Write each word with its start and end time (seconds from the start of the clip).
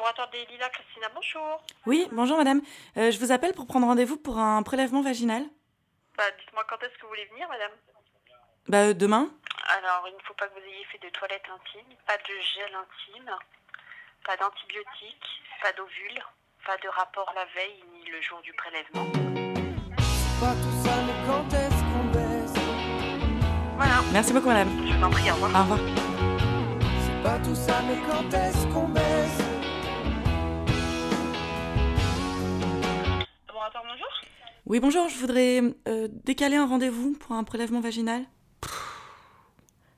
Laboratoire 0.00 0.30
des 0.30 0.46
Lilas, 0.46 0.70
Christina, 0.70 1.08
bonjour. 1.14 1.62
Oui, 1.84 2.08
bonjour 2.10 2.38
madame. 2.38 2.62
Euh, 2.96 3.10
je 3.10 3.18
vous 3.18 3.32
appelle 3.32 3.52
pour 3.52 3.66
prendre 3.66 3.86
rendez-vous 3.86 4.16
pour 4.16 4.38
un 4.38 4.62
prélèvement 4.62 5.02
vaginal. 5.02 5.42
Bah, 6.16 6.24
dites-moi 6.40 6.64
quand 6.70 6.76
est-ce 6.82 6.96
que 6.96 7.02
vous 7.02 7.08
voulez 7.08 7.26
venir, 7.26 7.46
madame? 7.50 7.70
Bah 8.66 8.78
euh, 8.88 8.94
demain 8.94 9.28
Alors, 9.76 10.08
il 10.08 10.14
ne 10.14 10.22
faut 10.24 10.32
pas 10.32 10.48
que 10.48 10.54
vous 10.54 10.64
ayez 10.66 10.84
fait 10.90 11.04
de 11.04 11.10
toilette 11.10 11.44
intime, 11.52 11.84
pas 12.06 12.16
de 12.16 12.32
gel 12.32 12.72
intime, 12.74 13.30
pas 14.24 14.38
d'antibiotiques, 14.38 15.28
pas 15.60 15.72
d'ovules, 15.72 16.24
pas 16.64 16.78
de 16.78 16.88
rapport 16.88 17.30
la 17.36 17.44
veille 17.54 17.84
ni 17.92 18.08
le 18.10 18.22
jour 18.22 18.40
du 18.40 18.54
prélèvement. 18.54 19.04
Pas 20.40 20.54
tout 20.64 20.76
ça, 20.82 20.96
mais 21.04 21.26
quand 21.28 21.46
est-ce 21.52 21.82
qu'on 21.92 22.04
baisse? 22.08 22.54
Voilà, 23.76 24.00
Merci 24.14 24.32
beaucoup 24.32 24.48
madame. 24.48 24.70
je 24.88 24.94
vous 24.96 25.04
en 25.04 25.10
prie, 25.10 25.30
au 25.30 25.34
revoir. 25.34 25.50
Au 25.60 25.62
revoir. 25.74 25.78
C'est 27.04 27.22
pas 27.22 27.38
tout 27.44 27.54
ça, 27.54 27.82
mais 27.82 27.98
quand 28.08 28.34
est-ce 28.34 28.66
qu'on 28.72 28.88
baisse? 28.88 29.49
Laboratoire, 33.60 33.84
bonjour 33.92 34.08
Oui, 34.64 34.80
bonjour, 34.80 35.08
je 35.10 35.18
voudrais 35.18 35.60
euh, 35.86 36.08
décaler 36.24 36.56
un 36.56 36.66
rendez-vous 36.66 37.12
pour 37.20 37.32
un 37.32 37.44
prélèvement 37.44 37.80
vaginal. 37.80 38.22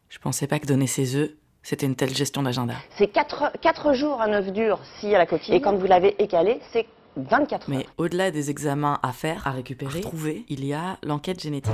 Je 0.09 0.19
pensais 0.19 0.48
pas 0.48 0.59
que 0.59 0.66
donner 0.66 0.89
ses 0.89 1.15
œufs, 1.15 1.30
c'était 1.62 1.87
une 1.87 1.95
telle 1.95 2.12
gestion 2.12 2.43
d'agenda. 2.43 2.75
C'est 2.98 3.06
4, 3.06 3.93
jours 3.95 4.20
à 4.20 4.27
9 4.27 4.53
dur 4.53 4.80
si 4.98 5.15
à 5.15 5.19
la 5.19 5.27
coquille. 5.27 5.55
Et 5.55 5.61
quand 5.61 5.77
vous 5.77 5.87
l'avez 5.87 6.20
écalé, 6.20 6.59
c'est 6.73 6.87
24 7.15 7.70
heures. 7.70 7.79
Mais 7.79 7.87
au-delà 7.98 8.33
des 8.33 8.51
examens 8.51 8.98
à 9.01 9.12
faire, 9.12 9.47
à 9.47 9.53
récupérer, 9.53 10.01
à 10.01 10.03
trouver, 10.03 10.45
il 10.48 10.65
y 10.65 10.73
a 10.75 10.98
l'enquête 11.05 11.41
génétique. 11.41 11.73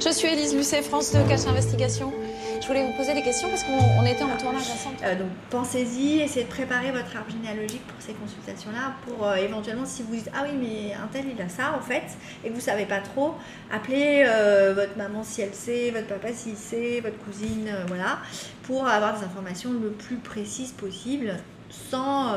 Je 0.00 0.08
suis 0.08 0.28
Élise 0.28 0.56
Lucet, 0.56 0.80
France 0.80 1.12
2, 1.12 1.28
Cache 1.28 1.46
Investigation. 1.46 2.14
Je 2.60 2.66
voulais 2.66 2.84
vous 2.84 2.92
poser 2.92 3.14
des 3.14 3.22
questions 3.22 3.48
parce 3.48 3.62
qu'on 3.62 3.78
on 3.78 4.04
était 4.04 4.24
en 4.24 4.36
tournage 4.36 4.62
ensemble. 4.62 4.96
Euh, 5.04 5.16
donc 5.16 5.28
pensez-y, 5.48 6.20
essayez 6.20 6.44
de 6.44 6.50
préparer 6.50 6.90
votre 6.90 7.16
arbre 7.16 7.30
généalogique 7.30 7.86
pour 7.86 8.00
ces 8.00 8.12
consultations-là, 8.14 8.94
pour 9.06 9.26
euh, 9.26 9.36
éventuellement 9.36 9.86
si 9.86 10.02
vous 10.02 10.16
dites 10.16 10.30
ah 10.36 10.44
oui 10.44 10.56
mais 10.58 10.94
un 10.94 11.06
tel 11.06 11.26
il 11.32 11.40
a 11.40 11.48
ça 11.48 11.74
en 11.78 11.80
fait 11.80 12.04
et 12.44 12.48
que 12.48 12.54
vous 12.54 12.60
savez 12.60 12.84
pas 12.84 12.98
trop, 12.98 13.34
appelez 13.70 14.24
euh, 14.26 14.74
votre 14.74 14.96
maman 14.96 15.22
si 15.22 15.40
elle 15.40 15.54
sait, 15.54 15.90
votre 15.92 16.08
papa 16.08 16.32
s'il 16.32 16.56
sait, 16.56 17.00
votre 17.00 17.18
cousine, 17.18 17.70
voilà, 17.86 18.18
pour 18.64 18.86
avoir 18.88 19.16
des 19.16 19.24
informations 19.24 19.72
le 19.72 19.90
plus 19.90 20.16
précises 20.16 20.72
possible, 20.72 21.36
sans 21.70 22.34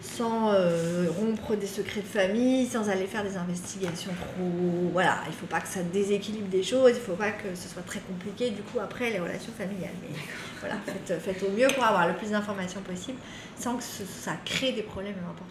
sans 0.00 0.52
euh, 0.52 1.06
rompre 1.18 1.56
des 1.56 1.66
secrets 1.66 2.00
de 2.02 2.06
famille, 2.06 2.66
sans 2.66 2.88
aller 2.88 3.06
faire 3.06 3.24
des 3.24 3.36
investigations 3.36 4.12
trop. 4.12 4.90
Voilà, 4.92 5.18
il 5.26 5.32
faut 5.34 5.46
pas 5.46 5.60
que 5.60 5.68
ça 5.68 5.82
déséquilibre 5.82 6.48
des 6.48 6.62
choses, 6.62 6.92
il 6.94 7.00
faut 7.00 7.14
pas 7.16 7.30
que 7.30 7.54
ce 7.54 7.68
soit 7.68 7.82
très 7.82 8.00
compliqué 8.00 8.50
du 8.50 8.62
coup 8.62 8.78
après 8.80 9.10
les 9.10 9.18
relations 9.18 9.52
familiales. 9.58 9.90
Mais 10.02 10.16
voilà, 10.60 10.76
faites, 10.86 11.20
faites 11.20 11.42
au 11.42 11.50
mieux 11.50 11.68
pour 11.74 11.84
avoir 11.84 12.06
le 12.08 12.14
plus 12.14 12.30
d'informations 12.30 12.80
possible 12.82 13.18
sans 13.58 13.76
que 13.76 13.82
ce- 13.82 14.04
ça 14.04 14.32
crée 14.44 14.72
des 14.72 14.82
problèmes 14.82 15.16
importants. 15.30 15.44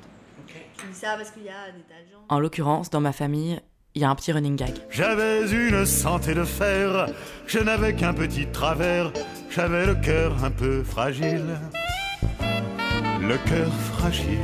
Je 0.48 0.88
dis 0.92 0.98
ça 1.00 1.16
parce 1.18 1.32
qu'il 1.32 1.44
y 1.44 1.50
a 1.50 1.72
des 1.76 1.82
tas 1.82 1.96
de 2.06 2.12
gens. 2.12 2.24
En 2.30 2.40
l'occurrence, 2.40 2.90
dans 2.90 3.02
ma 3.02 3.12
famille, 3.12 3.60
il 3.96 4.02
y 4.02 4.06
a 4.06 4.10
un 4.10 4.16
petit 4.16 4.32
running 4.32 4.56
gag. 4.56 4.76
J'avais 4.92 5.42
une 5.52 5.86
santé 5.86 6.34
de 6.36 6.44
fer, 6.44 7.08
je 7.48 7.60
n'avais 7.60 7.96
qu'un 7.96 8.14
petit 8.14 8.46
travers, 8.48 9.12
j'avais 9.50 9.86
le 9.88 9.96
cœur 9.96 10.44
un 10.44 10.52
peu 10.52 10.84
fragile. 10.84 11.44
Le 13.28 13.36
cœur 13.50 13.68
fragile. 13.68 14.40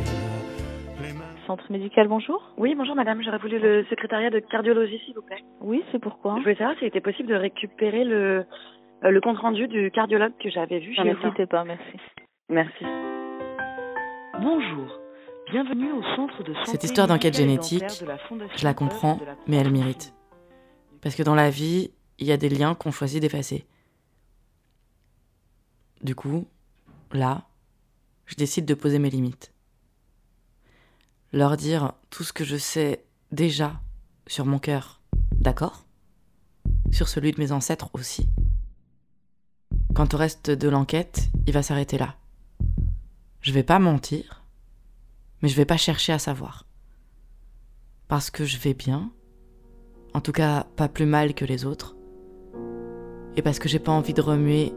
Les 1.01 1.13
mains... 1.13 1.23
Centre 1.47 1.71
médical, 1.71 2.09
bonjour. 2.09 2.51
Oui, 2.57 2.75
bonjour 2.75 2.95
madame, 2.95 3.23
j'aurais 3.23 3.37
voulu 3.37 3.57
le 3.57 3.85
secrétariat 3.85 4.29
de 4.29 4.39
cardiologie 4.39 4.99
s'il 5.05 5.15
vous 5.15 5.21
plaît. 5.21 5.41
Oui, 5.61 5.81
c'est 5.93 5.99
pourquoi 5.99 6.35
Je 6.35 6.41
voulais 6.41 6.55
savoir 6.57 6.77
s'il 6.77 6.87
était 6.89 6.99
possible 6.99 7.29
de 7.29 7.35
récupérer 7.35 8.03
le, 8.03 8.45
euh, 9.05 9.09
le 9.09 9.21
compte-rendu 9.21 9.69
du 9.69 9.89
cardiologue 9.89 10.33
que 10.37 10.49
j'avais 10.49 10.79
vu 10.79 10.93
chez. 10.95 11.03
N'hésitez 11.05 11.45
pas, 11.45 11.63
merci. 11.63 11.97
Merci. 12.49 12.83
Bonjour, 14.41 14.99
bienvenue 15.49 15.93
au 15.93 16.03
centre 16.17 16.43
de 16.43 16.53
santé 16.53 16.71
Cette 16.71 16.83
histoire 16.83 17.07
d'enquête 17.07 17.37
génétique, 17.37 17.85
Je 18.57 18.65
la 18.65 18.73
comprends, 18.73 19.11
Œuvre 19.11 19.21
de 19.21 19.25
la 19.27 19.35
mais 19.47 19.57
elle 19.57 19.71
mérite. 19.71 20.13
Parce 21.01 21.15
que 21.15 21.23
dans 21.23 21.35
la 21.35 21.49
vie, 21.49 21.91
il 22.19 22.27
y 22.27 22.33
a 22.33 22.37
des 22.37 22.49
liens 22.49 22.75
qu'on 22.75 22.91
choisit 22.91 23.21
d'effacer. 23.21 23.65
Du 26.01 26.15
coup, 26.15 26.47
là, 27.13 27.43
je 28.33 28.37
décide 28.37 28.65
de 28.65 28.73
poser 28.73 28.97
mes 28.97 29.11
limites. 29.11 29.53
Leur 31.33 31.55
dire 31.55 31.93
tout 32.09 32.23
ce 32.23 32.33
que 32.33 32.43
je 32.43 32.57
sais 32.57 33.05
déjà 33.31 33.79
sur 34.25 34.47
mon 34.47 34.57
cœur, 34.57 35.03
d'accord? 35.33 35.85
Sur 36.91 37.09
celui 37.09 37.31
de 37.31 37.39
mes 37.39 37.51
ancêtres 37.51 37.91
aussi. 37.93 38.27
Quant 39.93 40.07
au 40.11 40.17
reste 40.17 40.49
de 40.49 40.67
l'enquête, 40.67 41.29
il 41.45 41.53
va 41.53 41.61
s'arrêter 41.61 41.99
là. 41.99 42.15
Je 43.41 43.51
vais 43.51 43.61
pas 43.61 43.77
mentir, 43.77 44.43
mais 45.43 45.49
je 45.49 45.55
vais 45.55 45.65
pas 45.65 45.77
chercher 45.77 46.13
à 46.13 46.17
savoir. 46.17 46.65
Parce 48.07 48.31
que 48.31 48.45
je 48.45 48.57
vais 48.57 48.73
bien, 48.73 49.11
en 50.15 50.21
tout 50.21 50.31
cas 50.31 50.63
pas 50.75 50.89
plus 50.89 51.05
mal 51.05 51.35
que 51.35 51.45
les 51.45 51.65
autres, 51.65 51.95
et 53.35 53.43
parce 53.43 53.59
que 53.59 53.69
j'ai 53.69 53.77
pas 53.77 53.91
envie 53.91 54.15
de 54.15 54.21
remuer 54.21 54.73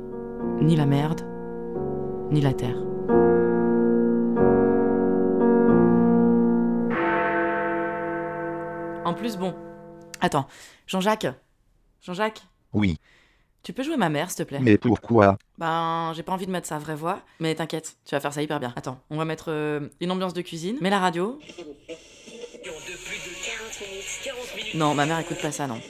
ni 0.60 0.76
la 0.76 0.84
merde, 0.84 1.22
ni 2.30 2.42
la 2.42 2.52
terre. 2.52 2.95
En 9.06 9.14
plus, 9.14 9.36
bon. 9.36 9.54
Attends, 10.20 10.48
Jean-Jacques 10.88 11.28
Jean-Jacques 12.02 12.42
Oui, 12.72 12.98
Tu 13.62 13.72
peux 13.72 13.84
jouer 13.84 13.96
ma 13.96 14.08
mère, 14.08 14.30
s'il 14.32 14.44
te 14.44 14.48
plaît? 14.48 14.58
Mais 14.60 14.78
pourquoi? 14.78 15.38
Ben, 15.58 16.12
j'ai 16.16 16.24
pas 16.24 16.32
envie 16.32 16.46
de 16.46 16.50
mettre 16.50 16.66
sa 16.66 16.80
vraie 16.80 16.96
voix, 16.96 17.20
mais 17.38 17.54
t'inquiète, 17.54 17.98
tu 18.04 18.16
vas 18.16 18.20
faire 18.20 18.32
ça 18.32 18.42
hyper 18.42 18.58
bien. 18.58 18.72
Attends, 18.74 18.98
on 19.10 19.16
va 19.16 19.24
mettre 19.24 19.52
euh, 19.52 19.88
une 20.00 20.10
ambiance 20.10 20.34
de 20.34 20.42
cuisine, 20.42 20.76
mets 20.80 20.90
la 20.90 20.98
radio. 20.98 21.38
Non, 24.74 24.92
ma 24.94 25.06
mère 25.06 25.20
écoute 25.20 25.40
pas 25.40 25.52
ça, 25.52 25.68
non. 25.68 25.80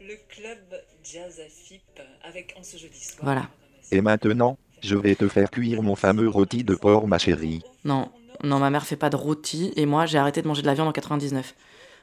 Le 0.00 0.16
club 0.28 0.58
Jazz 1.04 1.38
à 1.38 1.48
FIP 1.48 1.82
avec 2.24 2.52
en 2.58 2.64
ce 2.64 2.76
jeudi 2.78 2.98
soir. 2.98 3.20
Voilà. 3.22 3.48
Et 3.92 4.00
maintenant, 4.00 4.58
je 4.82 4.96
vais 4.96 5.14
te 5.14 5.28
faire 5.28 5.48
cuire 5.52 5.82
mon 5.82 5.94
fameux 5.94 6.28
rôti 6.28 6.64
de 6.64 6.74
porc, 6.74 7.06
ma 7.06 7.18
chérie. 7.18 7.62
Non, 7.84 8.10
non, 8.42 8.58
ma 8.58 8.70
mère 8.70 8.86
fait 8.86 8.96
pas 8.96 9.10
de 9.10 9.16
rôti, 9.16 9.72
et 9.76 9.86
moi, 9.86 10.06
j'ai 10.06 10.18
arrêté 10.18 10.42
de 10.42 10.48
manger 10.48 10.62
de 10.62 10.66
la 10.66 10.74
viande 10.74 10.88
en 10.88 10.92
99. 10.92 11.54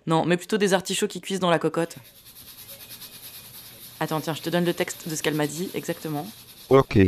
Non, 0.08 0.26
mais 0.26 0.38
plutôt 0.38 0.58
des 0.58 0.74
artichauts 0.74 1.08
qui 1.08 1.22
cuisent 1.22 1.40
dans 1.40 1.50
la 1.50 1.60
cocotte. 1.60 1.98
Attends, 4.00 4.22
tiens, 4.22 4.34
je 4.34 4.42
te 4.42 4.50
donne 4.50 4.66
le 4.66 4.74
texte 4.74 5.10
de 5.10 5.16
ce 5.16 5.22
qu'elle 5.22 5.36
m'a 5.36 5.48
dit, 5.48 5.70
exactement. 5.74 6.26
Ok. 6.70 7.00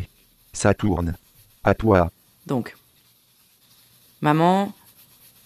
Ça 0.54 0.74
tourne. 0.74 1.16
À 1.64 1.74
toi. 1.74 2.12
Donc. 2.46 2.76
Maman, 4.20 4.74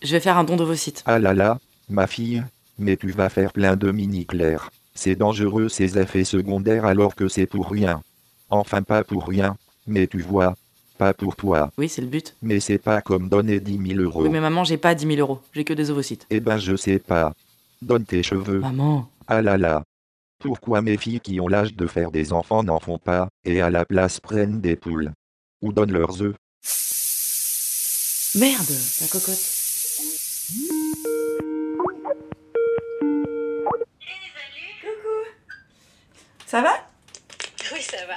je 0.01 0.11
vais 0.11 0.19
faire 0.19 0.37
un 0.37 0.43
don 0.43 0.55
d'ovocytes. 0.55 1.03
Ah 1.05 1.19
là 1.19 1.33
là, 1.33 1.59
ma 1.89 2.07
fille, 2.07 2.43
mais 2.77 2.97
tu 2.97 3.11
vas 3.11 3.29
faire 3.29 3.53
plein 3.53 3.75
de 3.75 3.91
mini-clairs. 3.91 4.71
C'est 4.93 5.15
dangereux 5.15 5.69
ces 5.69 5.97
effets 5.99 6.23
secondaires 6.23 6.85
alors 6.85 7.15
que 7.15 7.27
c'est 7.27 7.45
pour 7.45 7.69
rien. 7.69 8.01
Enfin 8.49 8.81
pas 8.81 9.03
pour 9.03 9.27
rien, 9.27 9.57
mais 9.87 10.07
tu 10.07 10.21
vois, 10.21 10.55
pas 10.97 11.13
pour 11.13 11.35
toi. 11.35 11.71
Oui, 11.77 11.89
c'est 11.89 12.01
le 12.01 12.07
but. 12.07 12.35
Mais 12.41 12.59
c'est 12.59 12.77
pas 12.77 13.01
comme 13.01 13.29
donner 13.29 13.59
10 13.59 13.95
000 13.95 13.99
euros. 14.01 14.23
Oui, 14.23 14.29
mais 14.29 14.39
maman, 14.39 14.63
j'ai 14.63 14.77
pas 14.77 14.95
10 14.95 15.05
000 15.05 15.19
euros, 15.19 15.41
j'ai 15.53 15.63
que 15.63 15.73
des 15.73 15.91
ovocytes. 15.91 16.25
Eh 16.29 16.39
ben 16.39 16.57
je 16.57 16.75
sais 16.75 16.99
pas. 16.99 17.33
Donne 17.81 18.05
tes 18.05 18.23
cheveux. 18.23 18.59
Maman. 18.59 19.09
Ah 19.27 19.41
là 19.41 19.57
là. 19.57 19.83
Pourquoi 20.39 20.81
mes 20.81 20.97
filles 20.97 21.19
qui 21.19 21.39
ont 21.39 21.47
l'âge 21.47 21.73
de 21.75 21.87
faire 21.87 22.11
des 22.11 22.33
enfants 22.33 22.63
n'en 22.63 22.79
font 22.79 22.97
pas, 22.97 23.29
et 23.45 23.61
à 23.61 23.69
la 23.69 23.85
place 23.85 24.19
prennent 24.19 24.61
des 24.61 24.75
poules? 24.75 25.11
Ou 25.61 25.71
donnent 25.71 25.93
leurs 25.93 26.21
œufs? 26.21 26.35
Merde, 28.35 28.75
la 29.01 29.07
cocotte. 29.07 29.55
Ça 36.45 36.61
va? 36.61 36.73
Oui, 37.73 37.81
ça 37.81 38.05
va. 38.07 38.15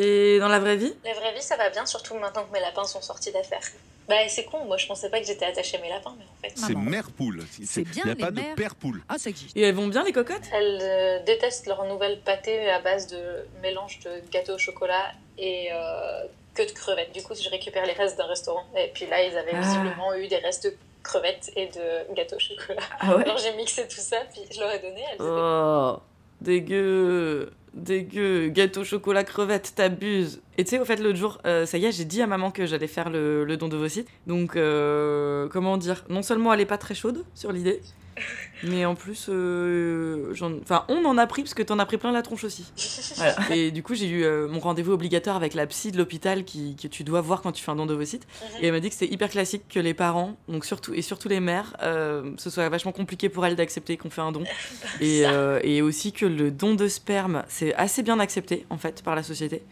Et 0.00 0.38
dans 0.38 0.48
la 0.48 0.58
vraie 0.60 0.76
vie 0.76 0.94
La 1.04 1.12
vraie 1.14 1.34
vie, 1.34 1.42
ça 1.42 1.56
va 1.56 1.70
bien, 1.70 1.84
surtout 1.86 2.14
maintenant 2.16 2.44
que 2.44 2.52
mes 2.52 2.60
lapins 2.60 2.84
sont 2.84 3.00
sortis 3.02 3.32
d'affaires. 3.32 3.60
Bah, 4.08 4.14
c'est 4.28 4.44
con, 4.44 4.64
moi 4.64 4.78
je 4.78 4.86
pensais 4.86 5.10
pas 5.10 5.20
que 5.20 5.26
j'étais 5.26 5.44
attachée 5.44 5.76
à 5.76 5.80
mes 5.82 5.90
lapins, 5.90 6.14
mais 6.18 6.24
en 6.24 6.40
fait. 6.40 6.54
C'est 6.56 6.74
mère 6.74 7.10
poule. 7.10 7.44
C'est 7.64 7.82
bien, 7.82 8.04
Il 8.06 8.14
n'y 8.16 8.22
a 8.22 8.26
pas 8.26 8.30
mères. 8.30 8.50
de 8.50 8.54
père 8.54 8.74
poule. 8.74 9.02
Ah, 9.08 9.18
ça 9.18 9.28
existe. 9.28 9.54
Et 9.56 9.60
elles 9.62 9.74
vont 9.74 9.88
bien 9.88 10.02
les 10.04 10.12
cocottes 10.12 10.48
Elles 10.52 10.78
euh, 10.80 11.22
détestent 11.24 11.66
leur 11.66 11.84
nouvelle 11.84 12.20
pâté 12.20 12.70
à 12.70 12.80
base 12.80 13.06
de 13.08 13.44
mélange 13.60 14.00
de 14.00 14.10
gâteau 14.30 14.54
au 14.54 14.58
chocolat 14.58 15.12
et 15.36 15.68
euh, 15.72 16.22
que 16.54 16.62
de 16.62 16.70
crevettes. 16.72 17.12
Du 17.12 17.22
coup, 17.22 17.34
je 17.34 17.50
récupère 17.50 17.84
les 17.84 17.92
restes 17.92 18.16
d'un 18.16 18.26
restaurant. 18.26 18.64
Et 18.78 18.88
puis 18.94 19.06
là, 19.06 19.22
ils 19.22 19.36
avaient 19.36 19.50
Ah. 19.54 19.60
visiblement 19.60 20.14
eu 20.14 20.26
des 20.26 20.38
restes 20.38 20.64
de 20.64 20.74
crevettes 21.02 21.50
et 21.56 21.66
de 21.66 22.14
gâteau 22.14 22.36
au 22.36 22.38
chocolat. 22.38 22.80
Ah 23.00 23.14
ouais 23.14 23.24
Alors 23.24 23.36
j'ai 23.36 23.52
mixé 23.56 23.86
tout 23.88 24.00
ça, 24.00 24.16
puis 24.32 24.40
je 24.50 24.58
leur 24.60 24.70
ai 24.72 24.78
donné. 24.78 25.02
Elles 25.10 25.14
étaient- 25.16 25.24
Oh, 25.26 25.96
dégueu, 26.40 27.52
dégueu, 27.78 28.48
gâteau 28.48 28.84
chocolat 28.84 29.24
crevette, 29.24 29.72
t'abuses. 29.74 30.40
Et 30.56 30.64
tu 30.64 30.70
sais, 30.70 30.78
au 30.78 30.84
fait, 30.84 30.96
l'autre 30.96 31.18
jour, 31.18 31.38
euh, 31.46 31.66
ça 31.66 31.78
y 31.78 31.84
est, 31.84 31.92
j'ai 31.92 32.04
dit 32.04 32.20
à 32.22 32.26
maman 32.26 32.50
que 32.50 32.66
j'allais 32.66 32.86
faire 32.86 33.10
le, 33.10 33.56
don 33.56 33.68
d'ovocytes. 33.68 34.08
Donc, 34.26 34.56
euh, 34.56 35.48
comment 35.48 35.76
dire, 35.76 36.04
non 36.08 36.22
seulement 36.22 36.52
elle 36.52 36.60
est 36.60 36.66
pas 36.66 36.78
très 36.78 36.94
chaude 36.94 37.24
sur 37.34 37.52
l'idée, 37.52 37.80
Mais 38.64 38.84
en 38.84 38.94
plus, 38.94 39.26
euh, 39.28 40.32
enfin, 40.62 40.84
on 40.88 41.04
en 41.04 41.16
a 41.18 41.26
pris 41.26 41.42
parce 41.42 41.54
que 41.54 41.62
t'en 41.62 41.78
as 41.78 41.86
pris 41.86 41.96
plein 41.98 42.12
la 42.12 42.22
tronche 42.22 42.44
aussi. 42.44 42.70
Voilà. 43.16 43.36
Et 43.54 43.70
du 43.70 43.82
coup, 43.82 43.94
j'ai 43.94 44.08
eu 44.08 44.24
euh, 44.24 44.48
mon 44.48 44.60
rendez-vous 44.60 44.92
obligatoire 44.92 45.36
avec 45.36 45.54
la 45.54 45.66
psy 45.66 45.90
de 45.92 45.98
l'hôpital 45.98 46.44
qui, 46.44 46.76
que 46.76 46.86
tu 46.88 47.04
dois 47.04 47.20
voir 47.20 47.42
quand 47.42 47.52
tu 47.52 47.62
fais 47.64 47.70
un 47.70 47.76
don 47.76 47.86
d'ovocytes. 47.86 48.26
Et 48.60 48.66
elle 48.66 48.72
m'a 48.72 48.80
dit 48.80 48.88
que 48.88 48.94
c'était 48.94 49.12
hyper 49.12 49.28
classique 49.30 49.62
que 49.68 49.80
les 49.80 49.94
parents, 49.94 50.36
donc 50.48 50.64
surtout 50.64 50.94
et 50.94 51.02
surtout 51.02 51.28
les 51.28 51.40
mères, 51.40 51.76
euh, 51.82 52.32
ce 52.36 52.50
soit 52.50 52.68
vachement 52.68 52.92
compliqué 52.92 53.28
pour 53.28 53.44
elles 53.46 53.56
d'accepter 53.56 53.96
qu'on 53.96 54.10
fait 54.10 54.20
un 54.20 54.32
don. 54.32 54.44
Et, 55.00 55.26
euh, 55.26 55.60
et 55.62 55.82
aussi 55.82 56.12
que 56.12 56.26
le 56.26 56.50
don 56.50 56.74
de 56.74 56.88
sperme, 56.88 57.44
c'est 57.48 57.74
assez 57.74 58.02
bien 58.02 58.18
accepté 58.20 58.66
en 58.70 58.78
fait 58.78 59.02
par 59.02 59.14
la 59.16 59.22
société. 59.22 59.62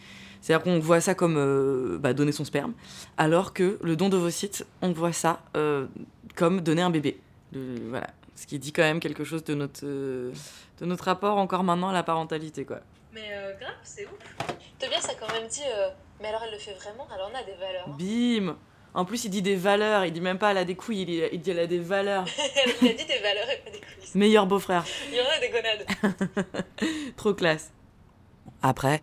C'est-à-dire 0.41 0.63
qu'on 0.63 0.79
voit 0.79 1.01
ça 1.01 1.15
comme 1.15 1.37
euh, 1.39 1.99
bah, 1.99 2.13
donner 2.13 2.31
son 2.33 2.45
sperme, 2.45 2.73
alors 3.17 3.53
que 3.53 3.79
le 3.83 3.97
don 3.97 4.09
d'ovocytes, 4.09 4.65
on 4.83 4.93
voit 4.93 5.13
ça 5.13 5.41
euh, 5.57 5.87
comme 6.37 6.61
donner 6.61 6.83
un 6.83 6.91
bébé. 6.91 7.19
Le- 7.53 7.89
voilà. 7.89 8.09
Ce 8.37 8.47
qui 8.47 8.59
dit 8.59 8.73
quand 8.73 8.83
même 8.83 9.01
quelque 9.01 9.25
chose 9.25 9.43
de 9.45 9.55
notre, 9.55 9.81
euh, 9.85 10.31
de 10.81 10.85
notre 10.87 11.05
rapport 11.05 11.39
encore 11.39 11.65
maintenant 11.65 11.89
à 11.89 11.93
la 11.93 12.03
parentalité. 12.03 12.65
Quoi. 12.65 12.81
Mais 13.13 13.29
euh, 13.33 13.55
grave, 13.59 13.73
c'est 13.83 14.05
ouf. 14.05 14.13
Tobias 14.79 15.09
a 15.11 15.15
quand 15.15 15.33
même 15.33 15.49
dit 15.49 15.63
euh, 15.67 15.89
Mais 16.21 16.29
alors 16.29 16.43
elle 16.45 16.53
le 16.53 16.59
fait 16.59 16.75
vraiment? 16.75 17.09
Alors 17.15 17.31
on 17.33 17.37
a 17.39 17.43
des 17.43 17.55
valeurs. 17.55 17.89
hein. 17.89 17.97
Bim 17.99 18.57
En 18.93 19.05
plus, 19.07 19.25
il 19.25 19.31
dit 19.31 19.41
des 19.41 19.57
valeurs, 19.57 20.05
il 20.05 20.13
dit 20.13 20.21
même 20.21 20.39
pas 20.39 20.51
elle 20.51 20.59
a 20.59 20.65
des 20.67 20.77
couilles, 20.77 21.03
il, 21.03 21.29
il 21.33 21.41
dit 21.41 21.51
elle 21.51 21.61
a 21.61 21.67
des 21.67 21.79
valeurs. 21.79 22.27
il 22.83 22.89
a 22.89 22.93
dit 22.93 23.07
des 23.07 23.19
valeurs 23.21 23.49
et 23.51 23.59
pas 23.65 23.71
des 23.71 23.79
couilles. 23.81 24.11
Meilleur 24.15 24.47
beau-frère. 24.47 24.85
Il 25.11 25.17
y 25.17 25.21
en 25.21 25.25
a 25.25 25.41
des 25.41 25.49
gonades. 25.49 26.67
Trop 27.17 27.33
classe. 27.33 27.73
Après, 28.63 29.01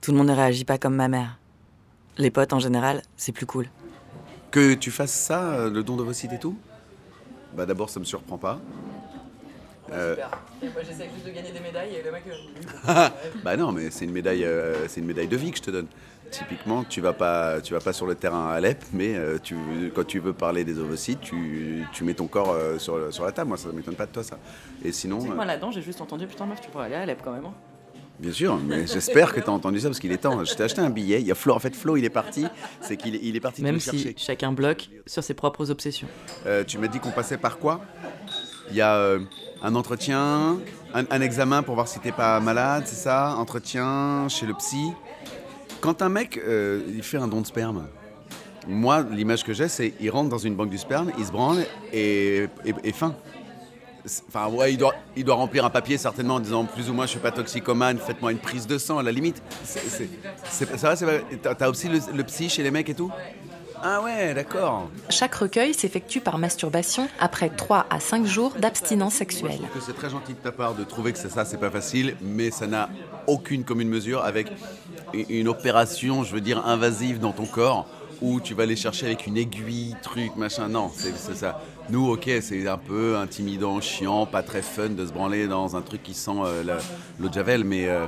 tout 0.00 0.12
le 0.12 0.16
monde 0.18 0.28
ne 0.28 0.34
réagit 0.34 0.64
pas 0.64 0.78
comme 0.78 0.94
ma 0.96 1.08
mère. 1.08 1.38
Les 2.16 2.30
potes, 2.30 2.52
en 2.54 2.58
général, 2.58 3.02
c'est 3.16 3.32
plus 3.32 3.46
cool. 3.46 3.68
Que 4.50 4.72
tu 4.74 4.90
fasses 4.90 5.12
ça, 5.12 5.68
le 5.68 5.82
don 5.82 5.96
d'ovocytes 5.96 6.32
et 6.32 6.38
tout? 6.38 6.58
Bah 7.54 7.66
d'abord, 7.66 7.90
ça 7.90 8.00
me 8.00 8.04
surprend 8.04 8.38
pas. 8.38 8.58
Euh, 9.92 10.14
moi, 10.62 10.82
j'essaie 10.86 11.10
juste 11.12 11.26
de 11.26 11.30
gagner 11.32 11.50
des 11.50 11.60
médailles 11.60 11.96
et 11.96 12.02
le 12.02 12.12
mec. 12.12 12.22
bah 13.42 13.56
non, 13.56 13.72
mais 13.72 13.90
c'est 13.90 14.04
une 14.04 14.12
médaille, 14.12 14.44
euh, 14.44 14.86
c'est 14.86 15.00
une 15.00 15.06
médaille 15.06 15.26
de 15.26 15.36
vie 15.36 15.50
que 15.50 15.56
je 15.58 15.62
te 15.62 15.70
donne. 15.70 15.86
Typiquement, 16.30 16.84
tu 16.84 17.00
vas 17.00 17.12
pas, 17.12 17.60
tu 17.60 17.74
vas 17.74 17.80
pas 17.80 17.92
sur 17.92 18.06
le 18.06 18.14
terrain 18.14 18.50
à 18.50 18.52
Alep, 18.52 18.84
mais 18.92 19.16
euh, 19.16 19.38
tu, 19.42 19.56
quand 19.92 20.06
tu 20.06 20.20
veux 20.20 20.32
parler 20.32 20.62
des 20.62 20.78
ovocytes, 20.78 21.20
tu, 21.20 21.84
tu 21.92 22.04
mets 22.04 22.14
ton 22.14 22.28
corps 22.28 22.52
euh, 22.52 22.78
sur, 22.78 23.12
sur 23.12 23.24
la 23.24 23.32
table. 23.32 23.48
Moi, 23.48 23.56
ça 23.58 23.70
m'étonne 23.72 23.96
pas 23.96 24.06
de 24.06 24.12
toi 24.12 24.22
ça. 24.22 24.38
Et 24.84 24.92
sinon, 24.92 25.18
euh, 25.28 25.34
Moi, 25.34 25.44
là-dedans, 25.44 25.72
j'ai 25.72 25.82
juste 25.82 26.00
entendu 26.00 26.28
putain, 26.28 26.46
meuf, 26.46 26.60
tu 26.60 26.70
pourrais 26.70 26.84
aller 26.86 26.94
à 26.94 27.00
Alep 27.00 27.20
quand 27.24 27.32
même. 27.32 27.46
hein. 27.46 27.54
Bien 28.20 28.32
sûr, 28.32 28.58
mais 28.58 28.86
j'espère 28.92 29.32
que 29.34 29.40
tu 29.40 29.46
as 29.48 29.52
entendu 29.52 29.80
ça 29.80 29.88
parce 29.88 29.98
qu'il 29.98 30.12
est 30.12 30.18
temps. 30.18 30.44
Je 30.44 30.54
t'ai 30.54 30.62
acheté 30.62 30.80
un 30.80 30.90
billet. 30.90 31.20
Il 31.20 31.26
y 31.26 31.32
a 31.32 31.34
Flo, 31.34 31.54
en 31.54 31.58
fait, 31.58 31.74
Flo, 31.74 31.96
il 31.96 32.04
est 32.04 32.10
parti. 32.10 32.46
C'est 32.80 32.96
qu'il 32.96 33.14
est- 33.16 33.20
il 33.22 33.34
est 33.36 33.40
parti 33.40 33.62
Même 33.62 33.80
si 33.80 33.90
chercher. 33.90 34.14
chacun 34.16 34.52
bloque 34.52 34.88
sur 35.06 35.22
ses 35.24 35.34
propres 35.34 35.70
obsessions. 35.70 36.08
Euh, 36.46 36.62
tu 36.64 36.78
m'as 36.78 36.88
dit 36.88 37.00
qu'on 37.00 37.10
passait 37.10 37.38
par 37.38 37.58
quoi? 37.58 37.80
Il 38.70 38.76
y 38.76 38.80
a 38.80 38.94
euh, 38.94 39.18
un 39.62 39.74
entretien, 39.74 40.58
un, 40.94 41.04
un 41.10 41.20
examen 41.20 41.62
pour 41.62 41.74
voir 41.74 41.88
si 41.88 41.98
t'es 41.98 42.12
pas 42.12 42.38
malade, 42.40 42.84
c'est 42.86 42.94
ça? 43.02 43.34
Entretien 43.36 44.28
chez 44.28 44.46
le 44.46 44.54
psy. 44.54 44.92
Quand 45.80 46.02
un 46.02 46.08
mec 46.08 46.38
euh, 46.38 46.82
il 46.94 47.02
fait 47.02 47.16
un 47.16 47.26
don 47.26 47.40
de 47.40 47.46
sperme, 47.46 47.86
moi 48.68 49.02
l'image 49.10 49.42
que 49.42 49.54
j'ai 49.54 49.68
c'est 49.68 49.94
il 49.98 50.10
rentre 50.10 50.28
dans 50.28 50.38
une 50.38 50.54
banque 50.54 50.68
du 50.70 50.76
sperme, 50.78 51.10
il 51.18 51.24
se 51.24 51.32
branle 51.32 51.64
et, 51.92 52.46
et, 52.64 52.74
et 52.84 52.92
fin. 52.92 53.14
Enfin 54.28 54.48
ouais, 54.48 54.72
il 54.72 54.76
doit, 54.78 54.94
il 55.16 55.24
doit 55.24 55.34
remplir 55.34 55.64
un 55.64 55.70
papier 55.70 55.98
certainement 55.98 56.36
en 56.36 56.40
disant 56.40 56.64
plus 56.64 56.88
ou 56.90 56.94
moins 56.94 57.06
je 57.06 57.10
suis 57.10 57.18
pas 57.20 57.30
toxicomane, 57.32 57.98
faites-moi 57.98 58.32
une 58.32 58.38
prise 58.38 58.66
de 58.66 58.78
sang 58.78 58.98
à 58.98 59.02
la 59.02 59.12
limite. 59.12 59.42
C'est- 59.64 60.76
ça 60.76 60.88
va, 60.88 60.96
c'est 60.96 61.06
T'as 61.42 61.68
aussi 61.68 61.88
le, 61.88 61.98
le 62.14 62.24
psy 62.24 62.48
chez 62.48 62.62
les 62.62 62.70
mecs 62.70 62.88
et 62.88 62.94
tout? 62.94 63.10
Ah 63.82 64.02
ouais, 64.02 64.34
d'accord. 64.34 64.90
Chaque 65.08 65.34
recueil 65.34 65.72
s'effectue 65.72 66.20
par 66.20 66.36
masturbation 66.36 67.08
après 67.18 67.48
3 67.48 67.86
à 67.88 67.98
5 67.98 68.26
jours 68.26 68.52
d'abstinence 68.58 69.14
Je 69.14 69.18
sexuelle. 69.18 69.56
trouve 69.56 69.68
que 69.70 69.80
c'est 69.80 69.94
très 69.94 70.10
gentil 70.10 70.34
de 70.34 70.38
ta 70.38 70.52
part 70.52 70.74
de 70.74 70.84
trouver 70.84 71.12
que 71.14 71.18
c'est 71.18 71.30
ça, 71.30 71.46
c'est 71.46 71.56
pas 71.56 71.70
facile, 71.70 72.14
mais 72.20 72.50
ça 72.50 72.66
n'a 72.66 72.90
aucune 73.26 73.64
commune 73.64 73.88
mesure 73.88 74.22
avec 74.22 74.48
une 75.14 75.48
opération, 75.48 76.24
je 76.24 76.34
veux 76.34 76.42
dire, 76.42 76.66
invasive 76.66 77.18
dans 77.20 77.32
ton 77.32 77.46
corps 77.46 77.86
où 78.20 78.38
tu 78.38 78.52
vas 78.52 78.64
aller 78.64 78.76
chercher 78.76 79.06
avec 79.06 79.26
une 79.26 79.38
aiguille, 79.38 79.96
truc, 80.02 80.36
machin. 80.36 80.68
Non, 80.68 80.90
c'est 80.94 81.34
ça. 81.34 81.62
Nous, 81.88 82.08
ok, 82.08 82.30
c'est 82.40 82.68
un 82.68 82.76
peu 82.78 83.16
intimidant, 83.16 83.80
chiant, 83.80 84.24
pas 84.26 84.42
très 84.44 84.62
fun 84.62 84.90
de 84.90 85.04
se 85.04 85.12
branler 85.12 85.48
dans 85.48 85.74
un 85.76 85.82
truc 85.82 86.02
qui 86.04 86.14
sent 86.14 86.30
euh, 86.44 86.62
la- 86.62 86.78
l'eau 87.18 87.28
de 87.28 87.34
Javel, 87.34 87.64
mais 87.64 87.88
euh, 87.88 88.06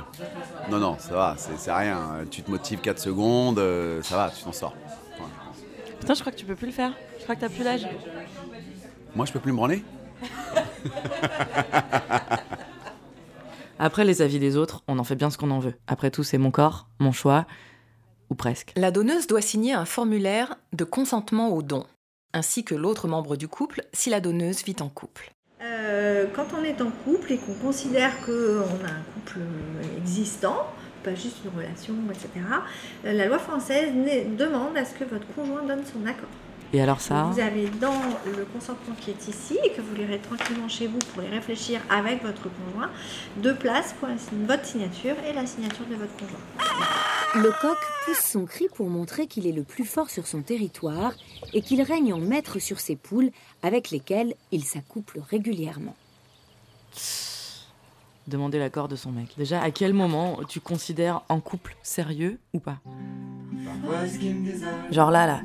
non, 0.71 0.77
non, 0.79 0.95
ça 0.99 1.13
va, 1.13 1.35
c'est 1.37 1.57
c'est 1.57 1.73
rien. 1.73 2.19
Tu 2.31 2.43
te 2.43 2.49
motives 2.51 2.79
4 2.79 2.99
secondes, 2.99 3.59
euh, 3.59 4.01
ça 4.01 4.15
va, 4.15 4.29
tu 4.29 4.41
t'en 4.43 4.53
sors. 4.53 4.73
Ouais. 5.19 5.25
Putain, 5.99 6.13
je 6.13 6.21
crois 6.21 6.31
que 6.31 6.37
tu 6.37 6.45
peux 6.45 6.55
plus 6.55 6.67
le 6.67 6.71
faire. 6.73 6.93
Je 7.17 7.23
crois 7.23 7.35
que 7.35 7.41
t'as 7.41 7.49
plus 7.49 7.63
l'âge. 7.63 7.85
Moi, 9.15 9.25
je 9.25 9.33
peux 9.33 9.39
plus 9.39 9.51
me 9.51 9.57
branler? 9.57 9.83
Après, 13.79 14.05
les 14.05 14.21
avis 14.21 14.39
des 14.39 14.55
autres, 14.55 14.81
on 14.87 14.97
en 14.99 15.03
fait 15.03 15.15
bien 15.15 15.29
ce 15.29 15.37
qu'on 15.37 15.51
en 15.51 15.59
veut. 15.59 15.73
Après 15.87 16.09
tout, 16.09 16.23
c'est 16.23 16.37
mon 16.37 16.51
corps, 16.51 16.87
mon 16.99 17.11
choix, 17.11 17.45
ou 18.29 18.35
presque. 18.35 18.71
La 18.77 18.91
donneuse 18.91 19.27
doit 19.27 19.41
signer 19.41 19.73
un 19.73 19.83
formulaire 19.85 20.55
de 20.71 20.85
consentement 20.85 21.49
au 21.49 21.61
don, 21.61 21.85
ainsi 22.33 22.63
que 22.63 22.75
l'autre 22.75 23.07
membre 23.07 23.35
du 23.35 23.47
couple 23.47 23.83
si 23.93 24.09
la 24.09 24.19
donneuse 24.19 24.63
vit 24.63 24.75
en 24.81 24.89
couple. 24.89 25.31
Euh, 25.61 26.25
quand 26.35 26.47
on 26.59 26.63
est 26.63 26.81
en 26.81 26.91
couple 27.05 27.33
et 27.33 27.37
qu'on 27.37 27.53
considère 27.53 28.11
qu'on 28.25 28.31
a 28.31 28.91
un 28.91 29.03
couple 29.13 29.39
existant, 29.97 30.67
pas 31.03 31.15
juste 31.15 31.37
une 31.45 31.57
relation, 31.57 31.93
etc., 32.09 32.45
euh, 33.05 33.13
la 33.13 33.27
loi 33.27 33.39
française 33.39 33.91
demande 34.37 34.77
à 34.77 34.85
ce 34.85 34.93
que 34.93 35.03
votre 35.03 35.27
conjoint 35.35 35.63
donne 35.63 35.83
son 35.85 36.05
accord. 36.05 36.29
Et 36.73 36.81
alors 36.81 37.01
ça? 37.01 37.29
Vous 37.31 37.39
avez 37.39 37.69
dans 37.79 38.01
le 38.25 38.45
consentement 38.45 38.95
qui 38.99 39.11
est 39.11 39.27
ici 39.27 39.59
et 39.63 39.71
que 39.71 39.81
vous 39.81 39.95
lirez 39.95 40.17
tranquillement 40.17 40.67
chez 40.67 40.87
vous 40.87 40.99
pour 41.13 41.21
y 41.21 41.29
réfléchir 41.29 41.79
avec 41.89 42.23
votre 42.23 42.49
conjoint, 42.49 42.89
deux 43.37 43.53
places 43.53 43.93
pour 43.99 44.09
votre 44.47 44.65
signature 44.65 45.15
et 45.29 45.33
la 45.33 45.45
signature 45.45 45.85
de 45.85 45.95
votre 45.95 46.15
conjoint. 46.17 46.39
Le 47.35 47.49
coq 47.61 47.77
pousse 48.05 48.19
son 48.19 48.45
cri 48.45 48.67
pour 48.75 48.89
montrer 48.89 49.25
qu'il 49.25 49.47
est 49.47 49.51
le 49.51 49.63
plus 49.63 49.85
fort 49.85 50.11
sur 50.11 50.27
son 50.27 50.43
territoire 50.43 51.13
et 51.53 51.61
qu'il 51.61 51.81
règne 51.81 52.13
en 52.13 52.19
maître 52.19 52.59
sur 52.59 52.79
ses 52.79 52.95
poules 52.95 53.31
avec 53.63 53.89
lesquelles 53.89 54.35
il 54.51 54.63
s'accouple 54.63 55.19
régulièrement. 55.31 55.95
Demander 58.27 58.59
l'accord 58.59 58.87
de 58.87 58.95
son 58.95 59.11
mec. 59.11 59.29
Déjà, 59.35 59.61
à 59.61 59.71
quel 59.71 59.93
moment 59.93 60.41
tu 60.47 60.59
considères 60.59 61.23
en 61.27 61.39
couple 61.39 61.75
sérieux 61.81 62.37
ou 62.53 62.59
pas? 62.59 62.77
Genre 64.91 65.09
là, 65.09 65.25
là, 65.25 65.41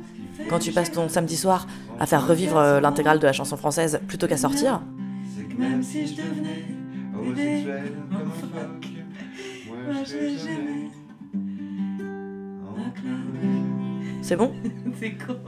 quand 0.47 0.59
tu 0.59 0.71
passes 0.71 0.91
ton 0.91 1.09
samedi 1.09 1.37
soir 1.37 1.65
à 1.99 2.05
faire 2.05 2.27
revivre 2.27 2.57
euh, 2.57 2.79
l'intégrale 2.79 3.19
de 3.19 3.25
la 3.25 3.33
chanson 3.33 3.57
française 3.57 3.99
plutôt 4.07 4.27
qu'à 4.27 4.37
sortir, 4.37 4.81
Même 5.57 5.81
si 5.81 6.05
je 6.05 6.15
devenais 6.15 6.65
c'est 14.21 14.35
bon 14.35 14.53
C'est 14.99 15.13
con. 15.13 15.39